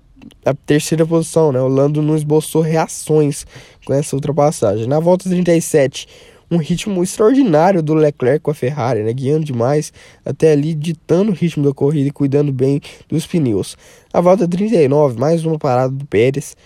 a 0.45 0.55
terceira 0.55 1.07
posição. 1.07 1.53
Né? 1.53 1.61
O 1.61 1.69
Lando 1.69 2.03
não 2.03 2.17
esboçou 2.17 2.63
reações 2.63 3.47
com 3.87 3.95
essa 3.95 4.17
ultrapassagem. 4.17 4.89
Na 4.89 4.99
volta 4.99 5.29
37, 5.29 6.09
um 6.55 6.59
ritmo 6.59 7.03
extraordinário 7.03 7.83
do 7.83 7.95
Leclerc 7.95 8.41
com 8.41 8.51
a 8.51 8.55
Ferrari, 8.55 9.03
né? 9.03 9.13
guiando 9.13 9.45
demais, 9.45 9.93
até 10.25 10.53
ali 10.53 10.75
ditando 10.75 11.33
o 11.33 11.35
ritmo 11.35 11.65
da 11.65 11.75
corrida 11.75 12.09
e 12.09 12.13
cuidando 12.13 12.53
bem 12.53 12.81
dos 13.09 13.27
pneus. 13.27 13.77
A 14.13 14.21
volta 14.21 14.47
39, 14.47 15.19
mais 15.19 15.45
uma 15.45 15.59
parada 15.59 15.93
do 15.93 16.07
Pérez. 16.07 16.57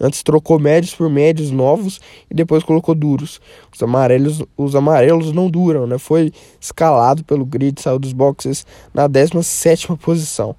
Antes 0.00 0.22
trocou 0.22 0.58
médios 0.58 0.94
por 0.94 1.08
médios 1.08 1.50
novos 1.50 2.00
e 2.30 2.34
depois 2.34 2.64
colocou 2.64 2.94
duros. 2.94 3.40
Os 3.72 3.80
amarelos, 3.82 4.42
os 4.56 4.74
amarelos 4.74 5.32
não 5.32 5.48
duram, 5.48 5.86
né? 5.86 5.96
Foi 5.96 6.32
escalado 6.60 7.22
pelo 7.22 7.44
grid, 7.44 7.80
saiu 7.80 8.00
dos 8.00 8.12
boxes 8.12 8.66
na 8.92 9.08
17ª 9.08 9.96
posição. 9.96 10.56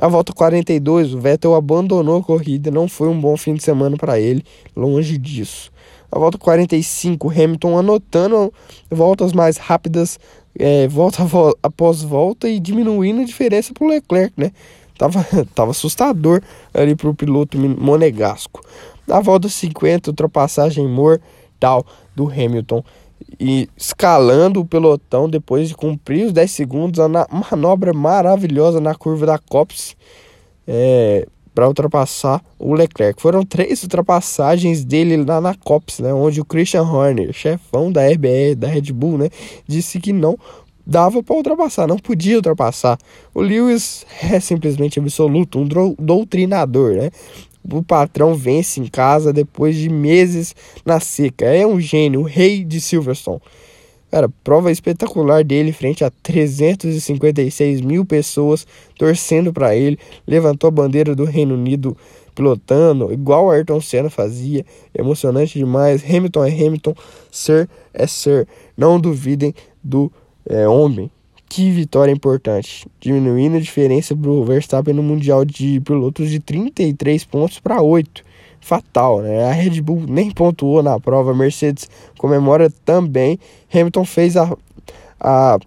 Na 0.00 0.08
volta 0.08 0.32
42, 0.32 1.14
o 1.14 1.20
Vettel 1.20 1.54
abandonou 1.54 2.18
a 2.18 2.22
corrida, 2.22 2.70
não 2.70 2.88
foi 2.88 3.08
um 3.08 3.18
bom 3.18 3.36
fim 3.36 3.54
de 3.54 3.62
semana 3.62 3.96
para 3.96 4.18
ele, 4.18 4.44
longe 4.74 5.16
disso. 5.16 5.70
Na 6.12 6.20
volta 6.20 6.36
45, 6.36 7.30
Hamilton 7.30 7.78
anotando 7.78 8.52
voltas 8.90 9.32
mais 9.32 9.56
rápidas, 9.56 10.18
é, 10.58 10.86
volta 10.88 11.22
após 11.62 12.02
volta 12.02 12.48
e 12.48 12.60
diminuindo 12.60 13.22
a 13.22 13.24
diferença 13.24 13.72
para 13.72 13.84
o 13.84 13.88
Leclerc, 13.88 14.34
né? 14.36 14.52
tava, 14.98 15.26
tava 15.54 15.70
assustador 15.70 16.42
ali 16.72 16.94
pro 16.94 17.14
piloto 17.14 17.58
monegasco. 17.58 18.60
Na 19.06 19.20
volta 19.20 19.48
50, 19.48 20.10
ultrapassagem 20.10 20.86
mortal 20.86 21.84
do 22.14 22.28
Hamilton 22.28 22.84
e 23.38 23.68
escalando 23.76 24.60
o 24.60 24.66
pelotão 24.66 25.28
depois 25.28 25.68
de 25.68 25.74
cumprir 25.74 26.26
os 26.26 26.32
10 26.32 26.50
segundos, 26.50 27.00
a 27.00 27.08
manobra 27.08 27.92
maravilhosa 27.92 28.80
na 28.80 28.94
curva 28.94 29.26
da 29.26 29.38
Copse 29.38 29.96
é, 30.66 31.26
para 31.54 31.68
ultrapassar 31.68 32.42
o 32.58 32.74
Leclerc. 32.74 33.20
Foram 33.20 33.44
três 33.44 33.82
ultrapassagens 33.82 34.84
dele 34.84 35.16
lá 35.24 35.40
na 35.40 35.54
Copse, 35.54 36.02
né, 36.02 36.12
onde 36.12 36.40
o 36.40 36.44
Christian 36.44 36.82
Horner, 36.82 37.32
chefão 37.32 37.90
da 37.90 38.06
RBR, 38.06 38.54
da 38.56 38.68
Red 38.68 38.92
Bull, 38.92 39.18
né, 39.18 39.28
disse 39.66 40.00
que 40.00 40.12
não 40.12 40.38
dava 40.86 41.22
para 41.22 41.36
ultrapassar, 41.36 41.86
não 41.86 41.98
podia 41.98 42.36
ultrapassar. 42.36 42.98
O 43.34 43.40
Lewis 43.40 44.04
é 44.22 44.40
simplesmente 44.40 44.98
absoluto, 44.98 45.58
um 45.58 45.68
doutrinador, 45.98 46.94
né? 46.94 47.10
o 47.70 47.82
patrão 47.82 48.34
vence 48.34 48.80
em 48.80 48.86
casa 48.86 49.32
depois 49.32 49.76
de 49.76 49.88
meses 49.88 50.54
na 50.84 50.98
seca. 51.00 51.46
É 51.46 51.66
um 51.66 51.80
gênio, 51.80 52.20
o 52.20 52.24
rei 52.24 52.64
de 52.64 52.80
Silverstone. 52.80 53.40
Cara, 54.12 54.28
prova 54.44 54.70
espetacular 54.70 55.42
dele 55.42 55.72
frente 55.72 56.04
a 56.04 56.10
356 56.10 57.80
mil 57.80 58.04
pessoas 58.04 58.66
torcendo 58.98 59.54
para 59.54 59.74
ele. 59.74 59.98
Levantou 60.26 60.68
a 60.68 60.70
bandeira 60.70 61.14
do 61.14 61.24
Reino 61.24 61.54
Unido 61.54 61.96
pilotando, 62.34 63.10
igual 63.10 63.50
Ayrton 63.50 63.80
Senna 63.80 64.10
fazia. 64.10 64.66
Emocionante 64.94 65.58
demais. 65.58 66.04
Hamilton 66.04 66.44
é 66.44 66.50
Hamilton, 66.50 66.94
Sir 67.30 67.66
é 67.94 68.06
Sir. 68.06 68.46
Não 68.76 69.00
duvidem 69.00 69.54
do 69.82 70.12
é, 70.46 70.68
homem. 70.68 71.10
Que 71.48 71.70
vitória 71.70 72.12
importante, 72.12 72.86
diminuindo 73.00 73.56
a 73.56 73.60
diferença 73.60 74.14
para 74.14 74.30
o 74.30 74.44
Verstappen 74.44 74.92
no 74.92 75.02
Mundial 75.02 75.42
de 75.42 75.80
Pilotos 75.80 76.28
de 76.28 76.38
33 76.38 77.24
pontos 77.24 77.58
para 77.60 77.80
8. 77.80 78.22
Fatal, 78.62 79.20
né? 79.20 79.44
A 79.44 79.52
Red 79.52 79.80
Bull 79.82 80.04
nem 80.08 80.30
pontuou 80.30 80.82
na 80.84 80.98
prova, 81.00 81.32
a 81.32 81.34
Mercedes 81.34 81.90
comemora 82.16 82.70
também. 82.84 83.38
Hamilton 83.74 84.04
fez 84.04 84.36
a, 84.36 84.56
a, 85.20 85.58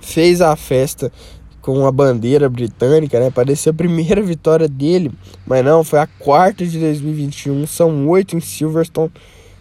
fez 0.00 0.40
a 0.40 0.54
festa 0.54 1.10
com 1.60 1.84
a 1.84 1.90
bandeira 1.90 2.48
britânica, 2.48 3.18
né? 3.18 3.28
Parecia 3.28 3.70
a 3.70 3.74
primeira 3.74 4.22
vitória 4.22 4.68
dele, 4.68 5.10
mas 5.44 5.64
não, 5.64 5.82
foi 5.82 5.98
a 5.98 6.06
quarta 6.06 6.64
de 6.64 6.78
2021. 6.78 7.66
São 7.66 8.08
oito 8.08 8.36
em 8.36 8.40
Silverstone, 8.40 9.10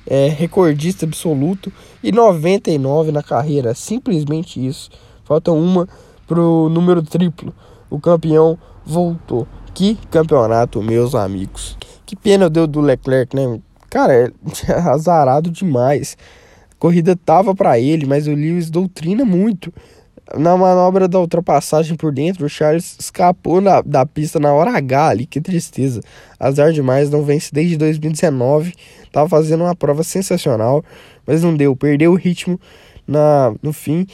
é, 0.06 0.28
recordista 0.28 1.06
absoluto 1.06 1.74
e 2.04 2.12
99 2.12 3.12
na 3.12 3.24
carreira, 3.24 3.74
simplesmente 3.74 4.64
isso. 4.64 4.92
Falta 5.26 5.52
uma 5.52 5.90
pro 6.28 6.70
número 6.70 7.02
triplo. 7.02 7.52
O 7.90 8.00
campeão 8.00 8.56
voltou. 8.86 9.48
Que 9.74 9.96
campeonato, 10.12 10.82
meus 10.84 11.16
amigos. 11.16 11.76
Que 12.10 12.16
pena 12.16 12.50
deu 12.50 12.66
do 12.66 12.82
Leclerc, 12.82 13.36
né? 13.36 13.60
Cara, 13.88 14.12
é 14.13 14.32
azarado 14.89 15.51
demais. 15.51 16.18
A 16.72 16.75
corrida 16.80 17.16
tava 17.16 17.54
para 17.54 17.80
ele, 17.80 18.08
mas 18.08 18.25
o 18.25 18.32
Lewis 18.32 18.72
doutrina 18.72 19.24
muito. 19.24 19.72
Na 20.36 20.58
manobra 20.58 21.08
da 21.08 21.20
ultrapassagem 21.20 21.96
por 21.96 22.12
dentro, 22.12 22.48
o 22.48 22.50
Charles 22.50 22.98
escapou 23.00 23.62
na, 23.62 23.82
da 23.82 24.08
pista 24.08 24.39
na 24.39 24.51
hora 24.51 24.75
H 24.75 25.08
ali, 25.08 25.28
que 25.28 25.39
tristeza. 25.39 26.01
Azar 26.39 26.74
demais, 26.74 27.12
não 27.12 27.22
vence 27.22 27.51
desde 27.54 27.78
2019. 27.78 28.74
Tava 29.12 29.30
fazendo 29.30 29.63
uma 29.63 29.75
prova 29.75 30.01
sensacional, 30.01 30.84
mas 31.28 31.44
não 31.44 31.56
deu, 31.56 31.75
perdeu 31.75 32.12
o 32.12 32.16
ritmo 32.16 32.60
na, 33.08 33.54
no 33.62 33.72
fim 33.72 34.08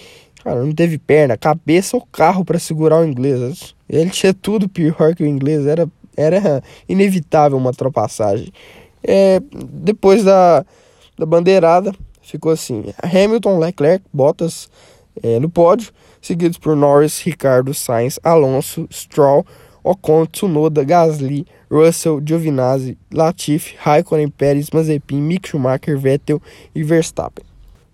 Cara, 0.46 0.64
não 0.64 0.72
teve 0.74 1.00
perna, 1.00 1.36
cabeça 1.36 1.98
ou 1.98 2.08
carro 2.12 2.46
para 2.46 2.60
segurar 2.60 3.02
o 3.02 3.04
inglês. 3.04 3.74
Ele 3.90 4.12
tinha 4.12 4.32
tudo 4.32 4.70
pior 4.70 5.16
que 5.16 5.24
o 5.24 5.26
inglês, 5.26 5.66
era, 5.66 5.90
era 6.16 6.64
inevitável 6.88 7.58
uma 7.58 7.70
ultrapassagem. 7.70 8.52
É, 9.04 9.40
depois 9.70 10.24
da, 10.24 10.66
da 11.18 11.26
bandeirada, 11.26 11.94
ficou 12.22 12.52
assim: 12.52 12.86
Hamilton, 13.04 13.60
Leclerc, 13.60 14.04
Bottas 14.12 14.70
é, 15.22 15.40
no 15.40 15.50
pódio, 15.50 15.92
seguidos 16.22 16.58
por 16.58 16.76
Norris, 16.76 17.20
Ricardo, 17.22 17.74
Sainz, 17.74 18.20
Alonso, 18.24 18.88
Stroll, 18.92 19.46
Ocon, 19.84 20.26
Tsunoda, 20.26 20.84
Gasly, 20.84 21.46
Russell, 21.70 22.20
Giovinazzi, 22.20 22.98
Latifi, 23.14 23.76
Raikkonen, 23.78 24.30
Pérez, 24.30 24.70
Mazepin, 24.72 25.22
Mick 25.22 25.48
Schumacher, 25.48 25.98
Vettel 25.98 26.42
e 26.74 26.84
Verstappen. 26.84 27.46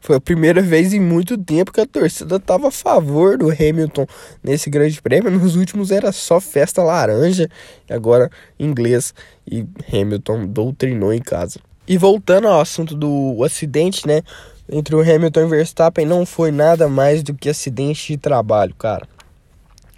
Foi 0.02 0.16
a 0.16 0.20
primeira 0.20 0.64
vez 0.64 0.94
em 0.94 1.00
muito 1.00 1.38
tempo 1.38 1.72
que 1.72 1.80
a 1.80 1.86
torcida 1.86 2.38
estava 2.38 2.70
a 2.70 2.72
favor 2.72 3.38
do 3.38 3.52
Hamilton 3.52 4.08
nesse 4.44 4.68
grande 4.68 5.00
prêmio. 5.00 5.30
Nos 5.30 5.56
últimos 5.56 5.92
era 5.92 6.12
só 6.12 6.42
festa 6.42 6.82
laranja, 6.82 7.48
e 7.88 7.94
agora 7.94 8.30
inglês 8.60 9.14
e 9.50 9.64
Hamilton 9.94 10.48
doutrinou 10.48 11.14
em 11.14 11.22
casa. 11.22 11.60
E 11.88 12.00
voltando 12.00 12.48
ao 12.48 12.60
assunto 12.60 12.96
do 12.96 13.44
acidente, 13.44 14.08
né? 14.08 14.24
Entre 14.68 14.96
o 14.96 15.02
Hamilton 15.02 15.42
e 15.42 15.44
o 15.44 15.50
Verstappen 15.50 16.06
não 16.06 16.26
foi 16.26 16.50
nada 16.50 16.88
mais 16.88 17.22
do 17.22 17.36
que 17.36 17.48
acidente 17.48 18.14
de 18.14 18.18
trabalho, 18.18 18.74
cara. 18.74 19.08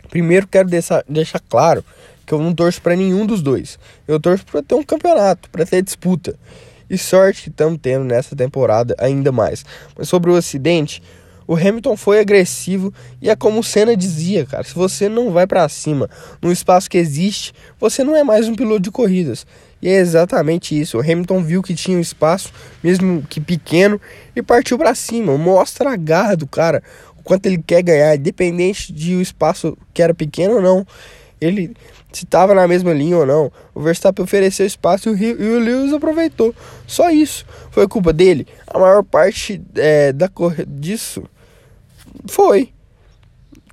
Primeiro 0.09 0.47
quero 0.47 0.67
deixar, 0.67 1.05
deixar 1.07 1.39
claro 1.39 1.83
que 2.25 2.33
eu 2.33 2.39
não 2.39 2.53
torço 2.53 2.81
para 2.81 2.95
nenhum 2.95 3.25
dos 3.25 3.41
dois. 3.41 3.79
Eu 4.05 4.19
torço 4.19 4.45
para 4.45 4.61
ter 4.61 4.75
um 4.75 4.83
campeonato, 4.83 5.49
para 5.49 5.65
ter 5.65 5.81
disputa. 5.81 6.35
E 6.93 6.97
sorte 6.99 7.41
que 7.41 7.49
estamos 7.49 7.79
tendo 7.81 8.05
nessa 8.05 8.35
temporada 8.35 8.95
ainda 8.99 9.31
mais. 9.31 9.65
Mas 9.97 10.07
sobre 10.07 10.29
o 10.29 10.35
acidente, 10.35 11.01
o 11.47 11.55
Hamilton 11.55 11.97
foi 11.97 12.19
agressivo 12.19 12.93
e 13.19 13.31
é 13.31 13.35
como 13.35 13.61
o 13.61 13.63
Senna 13.63 13.97
dizia, 13.97 14.45
cara, 14.45 14.63
se 14.63 14.75
você 14.75 15.09
não 15.09 15.31
vai 15.31 15.47
para 15.47 15.67
cima 15.67 16.07
no 16.39 16.51
espaço 16.51 16.87
que 16.87 16.99
existe, 16.99 17.51
você 17.79 18.03
não 18.03 18.15
é 18.15 18.23
mais 18.23 18.47
um 18.47 18.53
piloto 18.53 18.81
de 18.81 18.91
corridas. 18.91 19.43
E 19.81 19.89
é 19.89 19.95
exatamente 19.95 20.79
isso. 20.79 20.99
O 20.99 21.01
Hamilton 21.01 21.41
viu 21.41 21.63
que 21.63 21.73
tinha 21.73 21.97
um 21.97 21.99
espaço, 21.99 22.53
mesmo 22.83 23.23
que 23.27 23.41
pequeno, 23.41 23.99
e 24.35 24.43
partiu 24.43 24.77
para 24.77 24.93
cima. 24.93 25.35
Mostra 25.35 25.93
a 25.93 25.95
garra 25.95 26.37
do 26.37 26.45
cara, 26.45 26.83
o 27.17 27.23
quanto 27.23 27.47
ele 27.47 27.57
quer 27.57 27.81
ganhar, 27.81 28.15
independente 28.15 28.93
de 28.93 29.15
o 29.15 29.21
espaço 29.21 29.75
que 29.95 30.03
era 30.03 30.13
pequeno 30.13 30.57
ou 30.57 30.61
não. 30.61 30.85
Ele 31.41 31.75
se 32.13 32.25
estava 32.25 32.53
na 32.53 32.67
mesma 32.67 32.93
linha 32.93 33.17
ou 33.17 33.25
não. 33.25 33.51
O 33.73 33.81
Verstappen 33.81 34.23
ofereceu 34.23 34.65
espaço 34.65 35.09
e 35.15 35.33
o 35.33 35.59
Lewis 35.59 35.93
aproveitou. 35.93 36.53
Só 36.87 37.09
isso. 37.09 37.45
Foi 37.71 37.87
culpa 37.87 38.13
dele. 38.13 38.47
A 38.67 38.79
maior 38.79 39.03
parte 39.03 39.61
é, 39.75 40.13
da 40.13 40.27
corrida 40.27 40.65
disso 40.65 41.23
foi. 42.27 42.69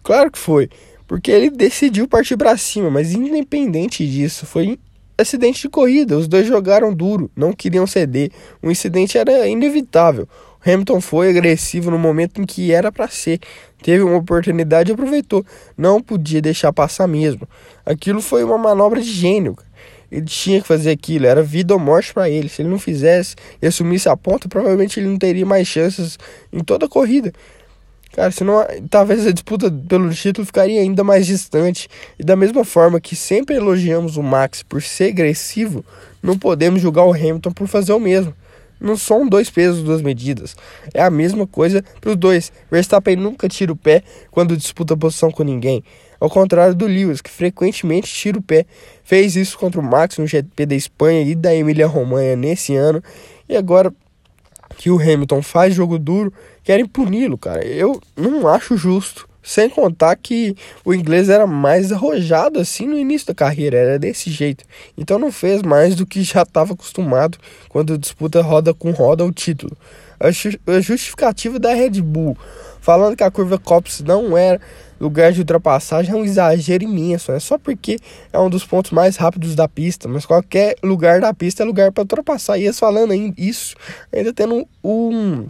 Claro 0.02 0.30
que 0.30 0.38
foi. 0.38 0.68
Porque 1.06 1.30
ele 1.30 1.50
decidiu 1.50 2.06
partir 2.06 2.36
para 2.36 2.56
cima, 2.56 2.88
mas 2.88 3.12
independente 3.12 4.06
disso, 4.06 4.46
foi 4.46 4.78
acidente 5.18 5.62
de 5.62 5.68
corrida. 5.68 6.16
Os 6.16 6.28
dois 6.28 6.46
jogaram 6.46 6.94
duro, 6.94 7.30
não 7.34 7.52
queriam 7.52 7.86
ceder. 7.86 8.30
O 8.62 8.70
incidente 8.70 9.18
era 9.18 9.46
inevitável. 9.48 10.28
Hamilton 10.64 11.00
foi 11.00 11.30
agressivo 11.30 11.90
no 11.90 11.98
momento 11.98 12.40
em 12.40 12.44
que 12.46 12.72
era 12.72 12.92
para 12.92 13.08
ser. 13.08 13.40
Teve 13.82 14.02
uma 14.02 14.16
oportunidade 14.16 14.90
e 14.90 14.92
aproveitou. 14.92 15.44
Não 15.76 16.02
podia 16.02 16.40
deixar 16.40 16.72
passar 16.72 17.06
mesmo. 17.06 17.48
Aquilo 17.84 18.20
foi 18.20 18.44
uma 18.44 18.58
manobra 18.58 19.00
de 19.00 19.10
gênio. 19.10 19.56
Ele 20.10 20.26
tinha 20.26 20.60
que 20.60 20.66
fazer 20.66 20.90
aquilo, 20.90 21.26
era 21.26 21.42
vida 21.42 21.72
ou 21.72 21.78
morte 21.78 22.12
para 22.12 22.28
ele. 22.28 22.48
Se 22.48 22.62
ele 22.62 22.68
não 22.68 22.78
fizesse 22.78 23.36
e 23.62 23.66
assumisse 23.66 24.08
a 24.08 24.16
ponta, 24.16 24.48
provavelmente 24.48 24.98
ele 24.98 25.08
não 25.08 25.16
teria 25.16 25.46
mais 25.46 25.68
chances 25.68 26.18
em 26.52 26.60
toda 26.60 26.86
a 26.86 26.88
corrida. 26.88 27.32
Cara, 28.12 28.32
senão 28.32 28.66
talvez 28.90 29.24
a 29.24 29.30
disputa 29.30 29.70
pelo 29.70 30.10
título 30.10 30.44
ficaria 30.44 30.80
ainda 30.80 31.04
mais 31.04 31.26
distante. 31.26 31.88
E 32.18 32.24
da 32.24 32.34
mesma 32.34 32.64
forma 32.64 33.00
que 33.00 33.14
sempre 33.14 33.54
elogiamos 33.54 34.16
o 34.16 34.22
Max 34.22 34.64
por 34.64 34.82
ser 34.82 35.10
agressivo, 35.10 35.84
não 36.20 36.36
podemos 36.36 36.82
julgar 36.82 37.04
o 37.04 37.12
Hamilton 37.12 37.52
por 37.52 37.68
fazer 37.68 37.92
o 37.92 38.00
mesmo. 38.00 38.34
Não 38.80 38.96
são 38.96 39.28
dois 39.28 39.50
pesos, 39.50 39.82
duas 39.82 40.00
medidas. 40.00 40.56
É 40.94 41.02
a 41.02 41.10
mesma 41.10 41.46
coisa 41.46 41.84
para 42.00 42.10
os 42.10 42.16
dois. 42.16 42.50
Verstappen 42.70 43.16
nunca 43.16 43.48
tira 43.48 43.72
o 43.72 43.76
pé 43.76 44.02
quando 44.30 44.56
disputa 44.56 44.96
posição 44.96 45.30
com 45.30 45.42
ninguém. 45.42 45.84
Ao 46.18 46.28
contrário 46.28 46.74
do 46.74 46.86
Lewis, 46.86 47.20
que 47.20 47.30
frequentemente 47.30 48.12
tira 48.12 48.38
o 48.38 48.42
pé. 48.42 48.66
Fez 49.04 49.36
isso 49.36 49.58
contra 49.58 49.80
o 49.80 49.84
Max 49.84 50.18
no 50.18 50.26
GP 50.26 50.66
da 50.66 50.74
Espanha 50.74 51.22
e 51.22 51.34
da 51.34 51.54
Emília-Romanha 51.54 52.36
nesse 52.36 52.74
ano. 52.74 53.02
E 53.48 53.56
agora 53.56 53.92
que 54.76 54.90
o 54.90 54.98
Hamilton 54.98 55.42
faz 55.42 55.74
jogo 55.74 55.98
duro, 55.98 56.32
querem 56.62 56.86
puni-lo, 56.86 57.36
cara. 57.36 57.64
Eu 57.64 58.00
não 58.16 58.48
acho 58.48 58.76
justo. 58.76 59.29
Sem 59.42 59.70
contar 59.70 60.16
que 60.16 60.54
o 60.84 60.92
inglês 60.92 61.28
era 61.28 61.46
mais 61.46 61.92
arrojado 61.92 62.60
assim 62.60 62.86
no 62.86 62.98
início 62.98 63.28
da 63.28 63.34
carreira, 63.34 63.76
era 63.76 63.98
desse 63.98 64.30
jeito. 64.30 64.64
Então 64.96 65.18
não 65.18 65.32
fez 65.32 65.62
mais 65.62 65.94
do 65.94 66.06
que 66.06 66.22
já 66.22 66.42
estava 66.42 66.74
acostumado 66.74 67.38
quando 67.68 67.96
disputa 67.96 68.42
roda 68.42 68.74
com 68.74 68.90
roda 68.90 69.24
o 69.24 69.32
título. 69.32 69.76
A 70.18 70.80
justificativa 70.80 71.58
da 71.58 71.72
Red 71.72 72.02
Bull, 72.02 72.36
falando 72.80 73.16
que 73.16 73.24
a 73.24 73.30
curva 73.30 73.58
Copse 73.58 74.04
não 74.04 74.36
era 74.36 74.60
lugar 75.00 75.32
de 75.32 75.40
ultrapassagem, 75.40 76.12
é 76.12 76.16
um 76.16 76.24
exagero 76.24 76.84
imenso. 76.84 77.32
É 77.32 77.40
só 77.40 77.56
porque 77.56 77.98
é 78.30 78.38
um 78.38 78.50
dos 78.50 78.64
pontos 78.64 78.90
mais 78.90 79.16
rápidos 79.16 79.54
da 79.54 79.66
pista, 79.66 80.06
mas 80.06 80.26
qualquer 80.26 80.76
lugar 80.82 81.22
da 81.22 81.32
pista 81.32 81.62
é 81.62 81.66
lugar 81.66 81.90
para 81.90 82.02
ultrapassar. 82.02 82.58
E 82.58 82.64
eles 82.64 82.78
falando 82.78 83.14
isso, 83.38 83.74
ainda 84.12 84.32
tendo 84.34 84.68
um 84.84 85.48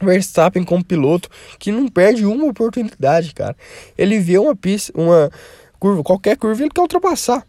Verstappen 0.00 0.64
como 0.64 0.84
piloto 0.84 1.28
que 1.58 1.70
não 1.70 1.88
perde 1.88 2.24
uma 2.24 2.46
oportunidade, 2.46 3.34
cara. 3.34 3.56
Ele 3.96 4.18
vê 4.18 4.38
uma 4.38 4.56
pista, 4.56 4.92
uma 4.94 5.30
curva, 5.78 6.02
qualquer 6.02 6.36
curva 6.36 6.62
ele 6.62 6.70
quer 6.70 6.82
ultrapassar. 6.82 7.44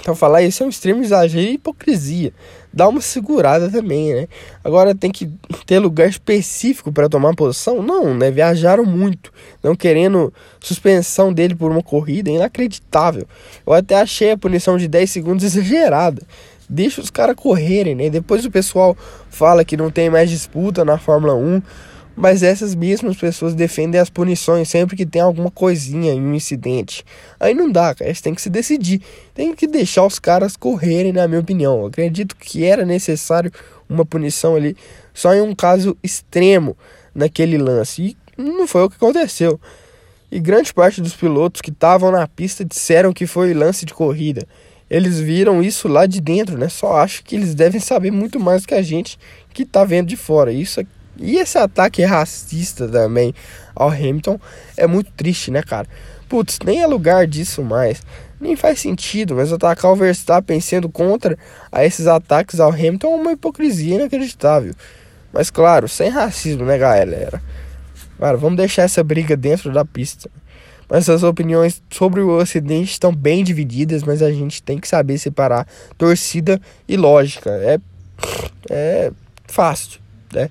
Então 0.00 0.14
falar 0.14 0.42
isso 0.42 0.62
é 0.62 0.66
um 0.66 0.68
extremo 0.68 1.02
exagero 1.02 1.46
e 1.46 1.54
hipocrisia. 1.54 2.32
Dá 2.72 2.88
uma 2.88 3.00
segurada 3.00 3.68
também, 3.70 4.14
né? 4.14 4.28
Agora 4.62 4.94
tem 4.94 5.10
que 5.10 5.30
ter 5.66 5.78
lugar 5.78 6.08
específico 6.08 6.92
para 6.92 7.08
tomar 7.08 7.34
posição? 7.34 7.82
Não, 7.82 8.14
né? 8.14 8.30
Viajaram 8.30 8.84
muito, 8.84 9.32
não 9.62 9.74
querendo 9.74 10.32
suspensão 10.60 11.32
dele 11.32 11.54
por 11.54 11.70
uma 11.70 11.82
corrida, 11.82 12.30
é 12.30 12.34
inacreditável. 12.34 13.26
Eu 13.66 13.72
até 13.72 13.96
achei 13.96 14.32
a 14.32 14.38
punição 14.38 14.76
de 14.76 14.86
10 14.86 15.10
segundos 15.10 15.44
exagerada. 15.44 16.22
Deixa 16.68 17.00
os 17.00 17.10
caras 17.10 17.36
correrem, 17.36 17.94
né? 17.94 18.10
Depois 18.10 18.44
o 18.44 18.50
pessoal 18.50 18.96
fala 19.30 19.64
que 19.64 19.76
não 19.76 19.90
tem 19.90 20.10
mais 20.10 20.28
disputa 20.28 20.84
na 20.84 20.98
Fórmula 20.98 21.34
1. 21.34 21.62
Mas 22.20 22.42
essas 22.42 22.74
mesmas 22.74 23.16
pessoas 23.16 23.54
defendem 23.54 24.00
as 24.00 24.10
punições 24.10 24.68
sempre 24.68 24.96
que 24.96 25.06
tem 25.06 25.22
alguma 25.22 25.52
coisinha 25.52 26.12
em 26.12 26.20
um 26.20 26.34
incidente. 26.34 27.04
Aí 27.38 27.54
não 27.54 27.70
dá, 27.70 27.94
cara. 27.94 28.12
Têm 28.12 28.34
que 28.34 28.42
se 28.42 28.50
decidir. 28.50 29.00
Tem 29.32 29.54
que 29.54 29.68
deixar 29.68 30.04
os 30.04 30.18
caras 30.18 30.56
correrem, 30.56 31.12
na 31.12 31.28
minha 31.28 31.40
opinião. 31.40 31.78
Eu 31.78 31.86
acredito 31.86 32.34
que 32.34 32.64
era 32.64 32.84
necessário 32.84 33.52
uma 33.88 34.04
punição 34.04 34.56
ali 34.56 34.76
só 35.14 35.32
em 35.32 35.40
um 35.40 35.54
caso 35.54 35.96
extremo 36.02 36.76
naquele 37.14 37.56
lance. 37.56 38.16
E 38.36 38.42
não 38.42 38.66
foi 38.66 38.82
o 38.82 38.90
que 38.90 38.96
aconteceu. 38.96 39.60
E 40.30 40.40
grande 40.40 40.74
parte 40.74 41.00
dos 41.00 41.14
pilotos 41.14 41.60
que 41.60 41.70
estavam 41.70 42.10
na 42.10 42.26
pista 42.26 42.64
disseram 42.64 43.12
que 43.12 43.28
foi 43.28 43.54
lance 43.54 43.86
de 43.86 43.94
corrida. 43.94 44.44
Eles 44.90 45.20
viram 45.20 45.62
isso 45.62 45.86
lá 45.86 46.06
de 46.06 46.20
dentro, 46.20 46.56
né? 46.56 46.68
Só 46.68 46.96
acho 46.96 47.22
que 47.22 47.36
eles 47.36 47.54
devem 47.54 47.80
saber 47.80 48.10
muito 48.10 48.40
mais 48.40 48.64
que 48.64 48.74
a 48.74 48.82
gente 48.82 49.18
que 49.52 49.64
tá 49.64 49.84
vendo 49.84 50.08
de 50.08 50.16
fora. 50.16 50.52
Isso 50.52 50.80
e 51.18 51.36
esse 51.36 51.58
ataque 51.58 52.04
racista 52.04 52.86
também 52.88 53.34
ao 53.74 53.88
Hamilton 53.88 54.38
é 54.76 54.86
muito 54.86 55.10
triste, 55.12 55.50
né, 55.50 55.62
cara? 55.62 55.88
Putz, 56.28 56.58
nem 56.64 56.80
é 56.80 56.86
lugar 56.86 57.26
disso 57.26 57.62
mais. 57.62 58.02
Nem 58.40 58.54
faz 58.54 58.78
sentido, 58.78 59.34
mas 59.34 59.52
atacar 59.52 59.90
o 59.90 59.96
Verstappen 59.96 60.60
sendo 60.60 60.88
contra 60.88 61.36
a 61.72 61.84
esses 61.84 62.06
ataques 62.06 62.60
ao 62.60 62.70
Hamilton 62.70 63.12
é 63.12 63.16
uma 63.16 63.32
hipocrisia 63.32 63.96
inacreditável. 63.96 64.72
Mas 65.32 65.50
claro, 65.50 65.88
sem 65.88 66.08
racismo, 66.08 66.64
né, 66.64 66.78
galera? 66.78 67.42
Cara, 68.18 68.36
vamos 68.36 68.56
deixar 68.56 68.82
essa 68.82 69.02
briga 69.02 69.36
dentro 69.36 69.72
da 69.72 69.84
pista. 69.84 70.30
Mas 70.88 71.08
as 71.08 71.22
opiniões 71.22 71.82
sobre 71.90 72.20
o 72.20 72.38
acidente 72.38 72.92
estão 72.92 73.14
bem 73.14 73.44
divididas, 73.44 74.02
mas 74.02 74.22
a 74.22 74.30
gente 74.30 74.62
tem 74.62 74.78
que 74.78 74.88
saber 74.88 75.18
separar 75.18 75.66
torcida 75.96 76.60
e 76.88 76.96
lógica. 76.96 77.50
É, 77.50 77.78
é 78.70 79.12
fácil, 79.46 80.00
né? 80.32 80.50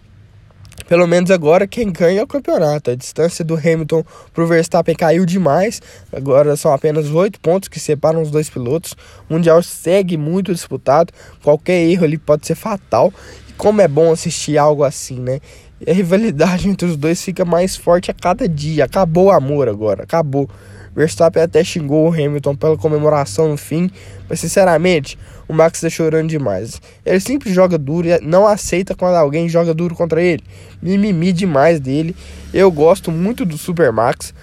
Pelo 0.88 1.06
menos 1.06 1.30
agora 1.32 1.68
quem 1.68 1.92
ganha 1.92 2.22
é 2.22 2.24
o 2.24 2.28
campeonato. 2.28 2.92
A 2.92 2.96
distância 2.96 3.44
do 3.44 3.56
Hamilton 3.56 4.04
para 4.34 4.44
o 4.44 4.48
Verstappen 4.48 4.96
caiu 4.96 5.26
demais. 5.26 5.82
Agora 6.14 6.56
são 6.56 6.72
apenas 6.72 7.10
oito 7.10 7.42
pontos 7.42 7.68
que 7.68 7.80
separam 7.80 8.22
os 8.22 8.32
dois 8.32 8.50
pilotos. 8.50 8.96
O 9.30 9.34
Mundial 9.34 9.62
segue 9.62 10.16
muito 10.16 10.54
disputado. 10.54 11.12
Qualquer 11.44 11.82
erro 11.82 12.06
ali 12.06 12.18
pode 12.18 12.48
ser 12.48 12.56
fatal. 12.56 13.14
E 13.50 13.54
como 13.54 13.82
é 13.82 13.88
bom 13.88 14.14
assistir 14.14 14.58
algo 14.58 14.84
assim, 14.84 15.20
né? 15.20 15.42
E 15.86 15.92
a 15.92 15.94
rivalidade 15.94 16.68
entre 16.70 16.88
os 16.88 16.98
dois 16.98 17.22
fica 17.22 17.46
mais 17.46 17.76
forte 17.76 18.12
a 18.12 18.14
cada 18.14 18.48
dia. 18.48 18.86
Acabou 18.86 19.26
o 19.26 19.32
amor 19.32 19.68
agora. 19.70 20.04
Acabou. 20.04 20.50
Verstappen 20.98 21.44
até 21.44 21.64
xingou 21.64 22.10
o 22.10 22.12
Hamilton 22.12 22.56
pela 22.56 22.76
comemoração 22.76 23.50
no 23.50 23.56
fim, 23.56 23.88
mas 24.28 24.40
sinceramente, 24.40 25.16
o 25.48 25.54
Max 25.54 25.80
tá 25.80 25.90
chorando 25.92 26.28
demais. 26.28 26.82
Ele 27.06 27.20
sempre 27.20 27.54
joga 27.54 27.78
duro 27.78 28.08
e 28.08 28.20
não 28.20 28.48
aceita 28.48 28.96
quando 28.96 29.14
alguém 29.14 29.48
joga 29.48 29.76
duro 29.76 29.94
contra 29.94 30.20
ele. 30.20 30.44
Mimimi 30.82 31.32
demais 31.32 31.80
dele. 31.80 32.16
Eu 32.52 32.72
gosto 32.72 33.12
muito 33.12 33.46
do 33.46 33.60
Super 33.60 33.92
Max, 33.92 34.34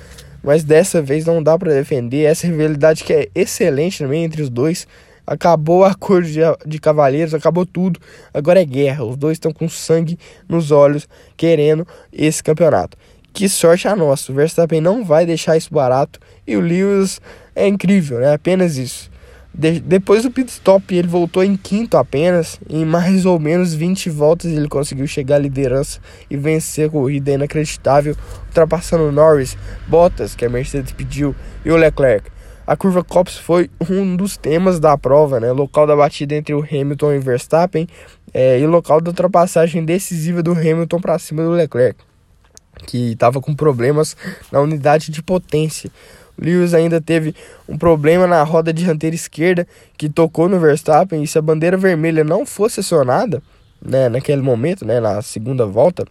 mas 0.45 0.63
dessa 0.63 1.03
vez 1.03 1.25
não 1.25 1.43
dá 1.43 1.59
para 1.59 1.73
defender 1.73 2.23
essa 2.23 2.47
rivalidade 2.47 3.03
que 3.03 3.13
é 3.13 3.29
excelente 3.35 3.99
também 3.99 4.23
entre 4.23 4.41
os 4.41 4.49
dois. 4.49 4.87
Acabou 5.27 5.85
a 5.85 5.95
cor 5.95 6.23
de, 6.23 6.41
de 6.67 6.79
cavaleiros, 6.79 7.35
acabou 7.35 7.65
tudo. 7.65 8.01
Agora 8.33 8.61
é 8.61 8.65
guerra. 8.65 9.05
Os 9.05 9.17
dois 9.17 9.37
estão 9.37 9.53
com 9.53 9.69
sangue 9.69 10.19
nos 10.49 10.71
olhos, 10.71 11.09
querendo 11.37 11.87
esse 12.13 12.43
campeonato. 12.43 12.97
Que 13.33 13.49
sorte 13.49 13.89
a 13.89 13.97
nossa. 13.97 14.31
O 14.31 14.35
Verstappen 14.35 14.81
não 14.81 15.05
vai 15.05 15.27
deixar 15.27 15.57
isso 15.57 15.73
barato. 15.73 16.21
E 16.47 16.57
o 16.57 16.61
Lewis 16.61 17.21
é 17.55 17.67
incrível, 17.67 18.21
né? 18.21 18.35
Apenas 18.35 18.77
isso. 18.77 19.11
De 19.57 19.79
depois 19.79 20.25
do 20.25 20.33
pit 20.33 20.51
stop, 20.51 20.93
ele 20.93 21.07
voltou 21.07 21.43
em 21.45 21.57
quinto 21.57 21.97
apenas. 21.97 22.61
Em 22.69 22.85
mais 22.85 23.25
ou 23.25 23.39
menos 23.39 23.73
20 23.73 24.11
voltas, 24.11 24.51
ele 24.53 24.69
conseguiu 24.69 25.07
chegar 25.07 25.37
à 25.37 25.39
liderança 25.39 26.01
e 26.29 26.37
vencer 26.37 26.89
a 26.89 26.91
corrida 26.91 27.31
é 27.31 27.35
inacreditável, 27.35 28.17
ultrapassando 28.49 29.13
Norris, 29.13 29.57
Bottas, 29.87 30.35
que 30.35 30.45
a 30.45 30.49
Mercedes 30.51 30.93
pediu, 30.93 31.37
e 31.65 31.71
o 31.71 31.77
Leclerc. 31.77 32.34
A 32.67 32.77
curva 32.77 33.05
Copse 33.05 33.39
foi 33.39 33.71
um 33.91 34.17
dos 34.17 34.37
temas 34.37 34.81
da 34.81 34.97
prova, 34.97 35.39
né? 35.39 35.53
Local 35.53 35.87
da 35.87 35.95
batida 35.95 36.35
entre 36.35 36.55
o 36.55 36.63
Hamilton 36.63 37.13
e 37.13 37.19
Verstappen 37.19 37.87
é, 38.33 38.59
e 38.59 38.67
local 38.67 39.01
da 39.01 39.11
ultrapassagem 39.11 39.85
decisiva 39.85 40.43
do 40.43 40.53
Hamilton 40.53 41.01
para 41.01 41.19
cima 41.19 41.43
do 41.43 41.51
Leclerc 41.51 41.97
que 42.87 43.13
estava 43.13 43.41
com 43.41 43.55
problemas 43.55 44.17
na 44.51 44.61
unidade 44.61 45.11
de 45.11 45.23
potência. 45.23 45.91
Lewis 46.37 46.75
ainda 46.75 47.01
teve 47.01 47.35
um 47.69 47.79
problema 47.79 48.27
na 48.27 48.43
roda 48.43 48.73
dianteira 48.73 49.15
esquerda 49.15 49.67
que 49.97 50.09
tocou 50.09 50.49
no 50.49 50.59
Verstappen 50.59 51.23
e 51.23 51.27
se 51.27 51.39
a 51.39 51.43
bandeira 51.43 51.77
vermelha 51.77 52.25
não 52.25 52.45
fosse 52.45 52.81
acionada, 52.81 53.41
né, 53.81 54.09
naquele 54.09 54.43
momento, 54.43 54.85
né, 54.85 54.99
na 54.99 55.23
segunda 55.23 55.65
volta, 55.65 56.05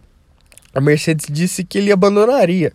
a 0.74 0.80
Mercedes 0.80 1.26
disse 1.30 1.62
que 1.62 1.78
ele 1.78 1.92
abandonaria, 1.92 2.72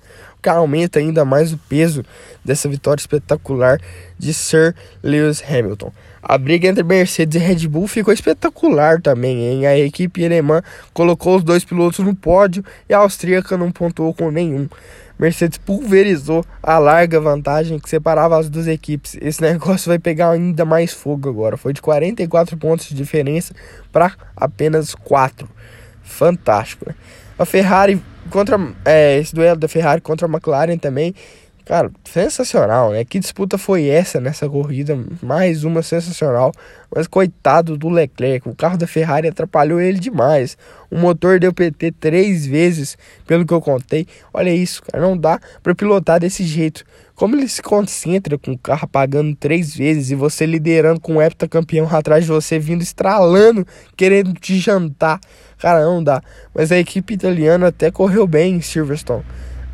aumenta 0.48 1.00
ainda 1.00 1.26
mais 1.26 1.52
o 1.52 1.58
peso 1.58 2.04
dessa 2.46 2.70
vitória 2.70 3.02
espetacular 3.02 3.80
de 4.18 4.34
Sir 4.34 4.76
Lewis 5.04 5.44
Hamilton. 5.44 5.92
A 6.22 6.38
briga 6.38 6.68
entre 6.68 6.84
Mercedes 6.84 7.42
e 7.42 7.44
Red 7.44 7.68
Bull 7.68 7.88
ficou 7.88 8.14
espetacular 8.14 9.02
também, 9.02 9.40
hein? 9.46 9.66
A 9.66 9.78
equipe 9.78 10.24
alemã 10.26 10.62
colocou 10.94 11.38
os 11.38 11.44
dois 11.44 11.64
pilotos 11.64 12.06
no 12.06 12.14
pódio 12.16 12.64
e 12.88 12.94
a 12.94 13.00
austríaca 13.00 13.58
não 13.58 13.72
pontuou 13.72 14.14
com 14.14 14.30
nenhum. 14.30 14.68
Mercedes 15.18 15.58
pulverizou 15.58 16.46
a 16.64 16.78
larga 16.78 17.20
vantagem 17.20 17.78
que 17.78 17.90
separava 17.90 18.40
as 18.40 18.50
duas 18.50 18.68
equipes. 18.68 19.18
Esse 19.22 19.42
negócio 19.44 19.90
vai 19.90 20.00
pegar 20.00 20.32
ainda 20.32 20.64
mais 20.64 20.94
fogo 20.94 21.28
agora. 21.28 21.58
Foi 21.58 21.74
de 21.74 21.82
44 21.82 22.56
pontos 22.58 22.88
de 22.88 22.96
diferença 22.96 23.54
para 23.92 24.14
apenas 24.36 24.96
4. 24.96 25.50
Fantástico. 26.02 26.86
Né? 26.88 26.96
A 27.40 27.46
Ferrari 27.46 28.00
contra 28.30 28.60
é, 28.86 29.18
esse 29.18 29.34
duelo 29.34 29.58
da 29.58 29.68
Ferrari 29.68 30.02
contra 30.02 30.28
a 30.28 30.30
McLaren 30.30 30.78
também 30.78 31.16
Cara, 31.70 31.92
sensacional, 32.04 32.90
né? 32.94 33.06
Que 33.06 33.20
disputa 33.20 33.56
foi 33.56 33.90
essa 33.90 34.20
nessa 34.20 34.50
corrida? 34.50 34.98
Mais 35.22 35.64
uma 35.64 35.84
sensacional. 35.84 36.52
Mas 36.90 37.06
coitado 37.06 37.78
do 37.78 37.90
Leclerc, 37.90 38.50
o 38.50 38.56
carro 38.56 38.76
da 38.76 38.88
Ferrari 38.88 39.28
atrapalhou 39.28 39.80
ele 39.80 40.00
demais. 40.00 40.58
O 40.90 40.98
motor 40.98 41.40
deu 41.40 41.54
PT 41.54 41.92
três 41.92 42.48
vezes, 42.48 42.98
pelo 43.28 43.46
que 43.46 43.54
eu 43.54 43.62
contei. 43.62 44.08
Olha 44.34 44.50
isso, 44.50 44.82
cara, 44.82 45.00
não 45.00 45.16
dá 45.16 45.40
para 45.62 45.76
pilotar 45.76 46.20
desse 46.20 46.44
jeito. 46.44 46.84
Como 47.20 47.36
ele 47.36 47.50
se 47.50 47.62
concentra 47.62 48.38
com 48.38 48.54
o 48.54 48.58
carro 48.58 48.86
apagando 48.86 49.36
três 49.36 49.76
vezes 49.76 50.10
e 50.10 50.16
você 50.16 50.46
liderando 50.46 51.02
com 51.02 51.18
o 51.18 51.22
heptacampeão 51.22 51.86
atrás 51.94 52.24
de 52.24 52.32
você, 52.32 52.58
vindo 52.58 52.82
estralando, 52.82 53.68
querendo 53.98 54.34
te 54.34 54.58
jantar. 54.58 55.20
Cara, 55.58 55.84
não 55.84 56.02
dá. 56.02 56.24
Mas 56.56 56.72
a 56.72 56.80
equipe 56.80 57.16
italiana 57.16 57.68
até 57.68 57.92
correu 57.92 58.26
bem 58.26 58.56
em 58.56 58.62
Silverstone 58.62 59.26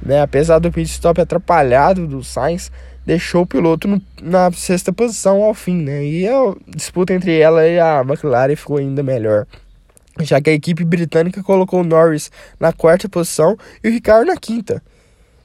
né? 0.01 0.21
Apesar 0.21 0.59
do 0.59 0.71
pit 0.71 0.89
stop 0.89 1.21
atrapalhado 1.21 2.07
do 2.07 2.23
Sainz, 2.23 2.71
deixou 3.05 3.43
o 3.43 3.45
piloto 3.45 3.87
no, 3.87 4.01
na 4.21 4.51
sexta 4.51 4.91
posição 4.91 5.43
ao 5.43 5.53
fim, 5.53 5.83
né? 5.83 6.03
E 6.03 6.27
a 6.27 6.55
disputa 6.67 7.13
entre 7.13 7.37
ela 7.37 7.67
e 7.67 7.79
a 7.79 8.01
McLaren 8.01 8.55
ficou 8.55 8.77
ainda 8.77 9.01
melhor. 9.01 9.47
Já 10.21 10.41
que 10.41 10.49
a 10.49 10.53
equipe 10.53 10.83
britânica 10.83 11.43
colocou 11.43 11.83
Norris 11.83 12.31
na 12.59 12.71
quarta 12.71 13.07
posição 13.09 13.57
e 13.83 13.89
o 13.89 13.91
Ricardo 13.91 14.27
na 14.27 14.37
quinta. 14.37 14.81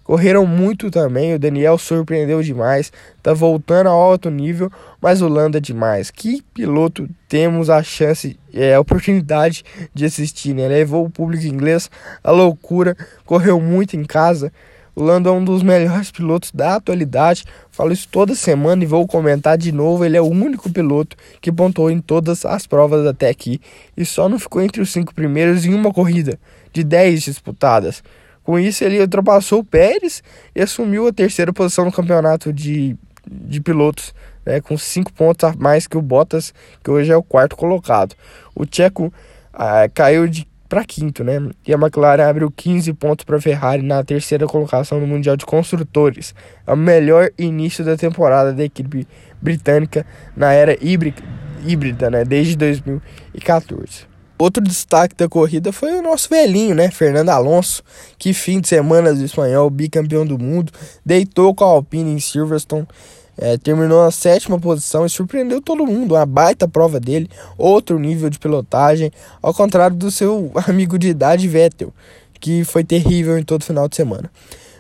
Correram 0.05 0.47
muito 0.47 0.91
também, 0.91 1.35
o 1.35 1.39
Daniel 1.39 1.79
surpreendeu 1.79 2.43
demais, 2.43 2.93
tá 3.23 3.33
voltando 3.33 3.89
ao 3.89 4.01
alto 4.01 4.29
nível, 4.29 4.71
mas 5.01 5.23
o 5.23 5.29
Landa 5.29 5.59
é 5.59 5.61
demais. 5.61 6.11
Que 6.11 6.43
piloto 6.55 7.09
temos 7.29 7.71
a 7.71 7.83
chance, 7.83 8.39
é, 8.53 8.75
a 8.75 8.81
oportunidade 8.81 9.65
de 9.95 10.05
assistir, 10.05 10.55
né? 10.55 10.67
Levou 10.67 11.05
o 11.05 11.11
público 11.11 11.47
inglês 11.47 11.91
à 12.25 12.31
loucura, 12.31 12.97
correu 13.25 13.61
muito 13.61 13.97
em 13.97 14.05
casa. 14.05 14.53
O 14.95 15.03
Lando 15.03 15.29
é 15.29 15.33
um 15.33 15.45
dos 15.45 15.63
melhores 15.63 16.11
pilotos 16.11 16.51
da 16.51 16.75
atualidade. 16.75 17.45
Falo 17.71 17.93
isso 17.93 18.09
toda 18.11 18.35
semana 18.35 18.83
e 18.83 18.87
vou 18.87 19.07
comentar 19.07 19.57
de 19.57 19.71
novo. 19.71 20.05
Ele 20.05 20.17
é 20.17 20.21
o 20.21 20.27
único 20.27 20.69
piloto 20.69 21.17
que 21.41 21.53
pontuou 21.53 21.91
em 21.91 22.01
todas 22.01 22.45
as 22.45 22.67
provas 22.67 23.07
até 23.07 23.29
aqui 23.29 23.61
e 23.97 24.05
só 24.05 24.29
não 24.29 24.39
ficou 24.39 24.61
entre 24.61 24.83
os 24.83 24.91
cinco 24.91 25.15
primeiros 25.15 25.65
em 25.65 25.73
uma 25.73 25.93
corrida 25.93 26.39
de 26.73 26.83
10 26.83 27.23
disputadas. 27.23 28.03
Com 28.51 28.59
isso, 28.59 28.83
ele 28.83 29.01
ultrapassou 29.01 29.61
o 29.61 29.65
Pérez 29.65 30.25
e 30.57 30.61
assumiu 30.61 31.07
a 31.07 31.13
terceira 31.13 31.53
posição 31.53 31.85
no 31.85 31.93
campeonato 31.93 32.53
de, 32.53 32.97
de 33.25 33.61
pilotos, 33.61 34.13
né, 34.45 34.61
com 34.61 34.77
cinco 34.77 35.13
pontos 35.13 35.49
a 35.49 35.55
mais 35.57 35.87
que 35.87 35.97
o 35.97 36.03
Bottas, 36.03 36.53
que 36.83 36.91
hoje 36.91 37.13
é 37.13 37.17
o 37.17 37.23
quarto 37.23 37.55
colocado. 37.55 38.17
O 38.53 38.67
Tcheco 38.67 39.15
ah, 39.55 39.89
caiu 39.95 40.27
de 40.27 40.49
para 40.69 40.85
quinto, 40.85 41.23
né? 41.23 41.35
E 41.65 41.73
a 41.73 41.77
McLaren 41.77 42.29
abriu 42.29 42.51
15 42.51 42.93
pontos 42.95 43.25
para 43.25 43.37
a 43.37 43.41
Ferrari 43.41 43.85
na 43.85 44.03
terceira 44.03 44.49
colocação 44.49 44.99
no 44.99 45.07
Mundial 45.07 45.37
de 45.37 45.47
Construtores. 45.47 46.35
É 46.67 46.73
o 46.73 46.77
melhor 46.77 47.31
início 47.39 47.85
da 47.85 47.97
temporada 47.97 48.53
da 48.53 48.65
equipe 48.65 49.07
britânica 49.41 50.05
na 50.37 50.53
era 50.53 50.77
híbrida, 50.85 51.23
híbrida 51.65 52.11
né? 52.11 52.25
Desde 52.25 52.57
2014. 52.57 54.10
Outro 54.41 54.65
destaque 54.65 55.15
da 55.15 55.29
corrida 55.29 55.71
foi 55.71 55.93
o 55.99 56.03
nosso 56.03 56.31
velhinho, 56.31 56.75
né? 56.75 56.91
Fernando 56.91 57.29
Alonso, 57.29 57.83
que 58.19 58.33
fim 58.33 58.59
de 58.59 58.69
semana 58.69 59.13
do 59.13 59.23
espanhol, 59.23 59.69
bicampeão 59.69 60.25
do 60.25 60.39
mundo, 60.39 60.73
deitou 61.05 61.55
com 61.55 61.63
a 61.63 61.67
Alpine 61.67 62.11
em 62.11 62.19
Silverstone, 62.19 62.89
é, 63.37 63.59
terminou 63.59 64.03
na 64.03 64.11
sétima 64.11 64.59
posição 64.59 65.05
e 65.05 65.11
surpreendeu 65.11 65.61
todo 65.61 65.87
mundo. 65.87 66.15
Uma 66.15 66.25
baita 66.25 66.67
prova 66.67 66.99
dele, 66.99 67.29
outro 67.59 67.99
nível 67.99 68.31
de 68.31 68.39
pilotagem, 68.39 69.13
ao 69.43 69.53
contrário 69.53 69.95
do 69.95 70.11
seu 70.11 70.51
amigo 70.67 70.99
de 70.99 71.09
idade 71.09 71.47
Vettel, 71.47 71.93
que 72.41 72.65
foi 72.65 72.83
terrível 72.83 73.37
em 73.37 73.43
todo 73.43 73.63
final 73.63 73.91
de 73.91 73.97
semana. 73.97 74.33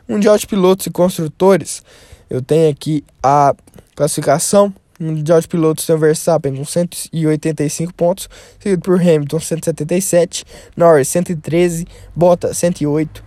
Mundial 0.08 0.38
de 0.38 0.46
pilotos 0.46 0.86
e 0.86 0.90
construtores, 0.90 1.82
eu 2.30 2.40
tenho 2.40 2.70
aqui 2.70 3.04
a 3.22 3.54
classificação 3.94 4.72
Mundial 5.00 5.40
de 5.40 5.48
Pilotos 5.48 5.86
tem 5.86 5.96
o 5.96 5.98
Verstappen 5.98 6.54
com 6.54 6.64
185 6.64 7.94
pontos, 7.94 8.28
seguido 8.58 8.82
por 8.82 9.00
Hamilton 9.00 9.40
177, 9.40 10.44
Norris 10.76 11.08
113, 11.08 11.86
Bottas 12.14 12.58
108, 12.58 13.24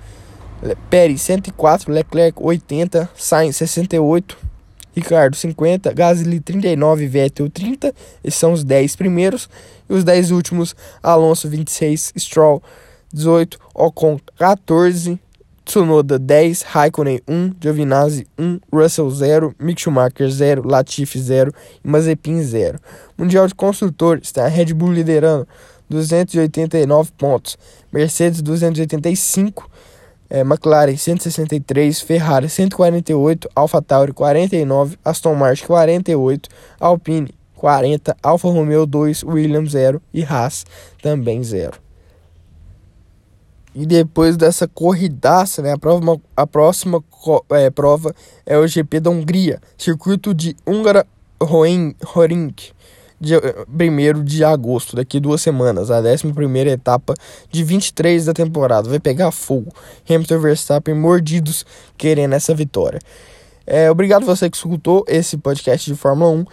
Pérez 0.90 1.22
104, 1.24 1.92
Leclerc 1.92 2.38
80, 2.40 3.10
Sainz 3.16 3.58
68, 3.58 4.38
Ricardo 4.96 5.36
50, 5.36 5.92
Gasly 5.94 6.40
39, 6.40 7.08
Vettel 7.08 7.50
30, 7.50 7.92
esses 8.24 8.40
são 8.40 8.54
os 8.54 8.64
10 8.64 8.96
primeiros, 8.96 9.50
e 9.90 9.94
os 9.94 10.04
10 10.04 10.30
últimos, 10.30 10.76
Alonso 11.02 11.50
26, 11.50 12.14
Stroll 12.16 12.62
18, 13.12 13.60
Ocon 13.74 14.20
14, 14.38 15.20
Tsunoda 15.66 16.20
10, 16.20 16.64
Raikkonen 16.64 17.20
1, 17.28 17.56
Giovinazzi 17.60 18.28
1, 18.38 18.60
Russell 18.72 19.10
0, 19.10 19.56
Mick 19.60 19.80
Schumacher 19.80 20.30
0, 20.30 20.64
Latifi 20.68 21.20
0 21.20 21.52
e 21.84 21.88
Mazepin 21.88 22.44
0. 22.44 22.78
Mundial 23.18 23.48
de 23.48 23.56
Construtores, 23.56 24.32
tem 24.32 24.44
a 24.44 24.48
Red 24.48 24.74
Bull 24.74 24.92
liderando 24.92 25.48
289 25.90 27.12
pontos, 27.18 27.58
Mercedes 27.92 28.42
285, 28.42 29.70
é, 30.30 30.42
McLaren 30.42 30.98
163, 30.98 32.02
Ferrari 32.02 32.50
148, 32.50 33.50
AlphaTauri 33.56 34.14
49, 34.14 34.98
Aston 35.06 35.36
Martin 35.36 35.66
48, 35.66 36.50
Alpine 36.80 37.30
40, 37.56 38.18
Alfa 38.22 38.50
Romeo 38.50 38.86
2, 38.86 39.24
Williams 39.24 39.72
0 39.72 40.02
e 40.14 40.24
Haas 40.24 40.66
também 41.02 41.44
0. 41.44 41.83
E 43.76 43.86
depois 43.86 44.38
dessa 44.38 44.68
corridaça, 44.68 45.62
né, 45.62 45.74
a, 45.74 45.78
prova, 45.78 46.22
a 46.38 46.46
próxima 46.46 47.04
é, 47.52 47.70
prova 47.70 48.14
é 48.46 48.58
o 48.58 48.68
GP 48.68 49.00
da 49.00 49.10
Hungria, 49.10 49.60
circuito 49.78 50.34
de 50.34 50.56
Húngara 50.66 51.08
Horing, 51.40 51.96
de 53.20 53.36
1 53.36 54.24
de 54.24 54.44
agosto, 54.44 54.96
daqui 54.96 55.20
duas 55.20 55.42
semanas, 55.42 55.90
a 55.90 56.00
11 56.00 56.70
etapa 56.70 57.14
de 57.50 57.64
23 57.64 58.26
da 58.26 58.34
temporada. 58.34 58.90
Vai 58.90 59.00
pegar 59.00 59.32
fogo. 59.32 59.72
Hamilton 60.08 60.36
e 60.36 60.40
Verstappen 60.40 60.94
mordidos 60.94 61.66
querendo 61.98 62.34
essa 62.34 62.54
vitória. 62.54 63.00
É, 63.66 63.90
obrigado 63.90 64.26
você 64.26 64.50
que 64.50 64.58
escutou 64.58 65.06
esse 65.08 65.38
podcast 65.38 65.90
de 65.90 65.98
Fórmula 65.98 66.32
1. 66.32 66.46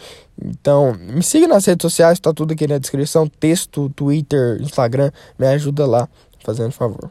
Então, 0.42 0.96
me 0.98 1.22
siga 1.22 1.48
nas 1.48 1.66
redes 1.66 1.82
sociais, 1.82 2.20
tá 2.20 2.32
tudo 2.32 2.52
aqui 2.52 2.66
na 2.68 2.78
descrição: 2.78 3.26
texto, 3.26 3.90
Twitter, 3.90 4.58
Instagram. 4.62 5.10
Me 5.36 5.46
ajuda 5.48 5.84
lá 5.86 6.08
fazendo 6.42 6.72
favor. 6.72 7.10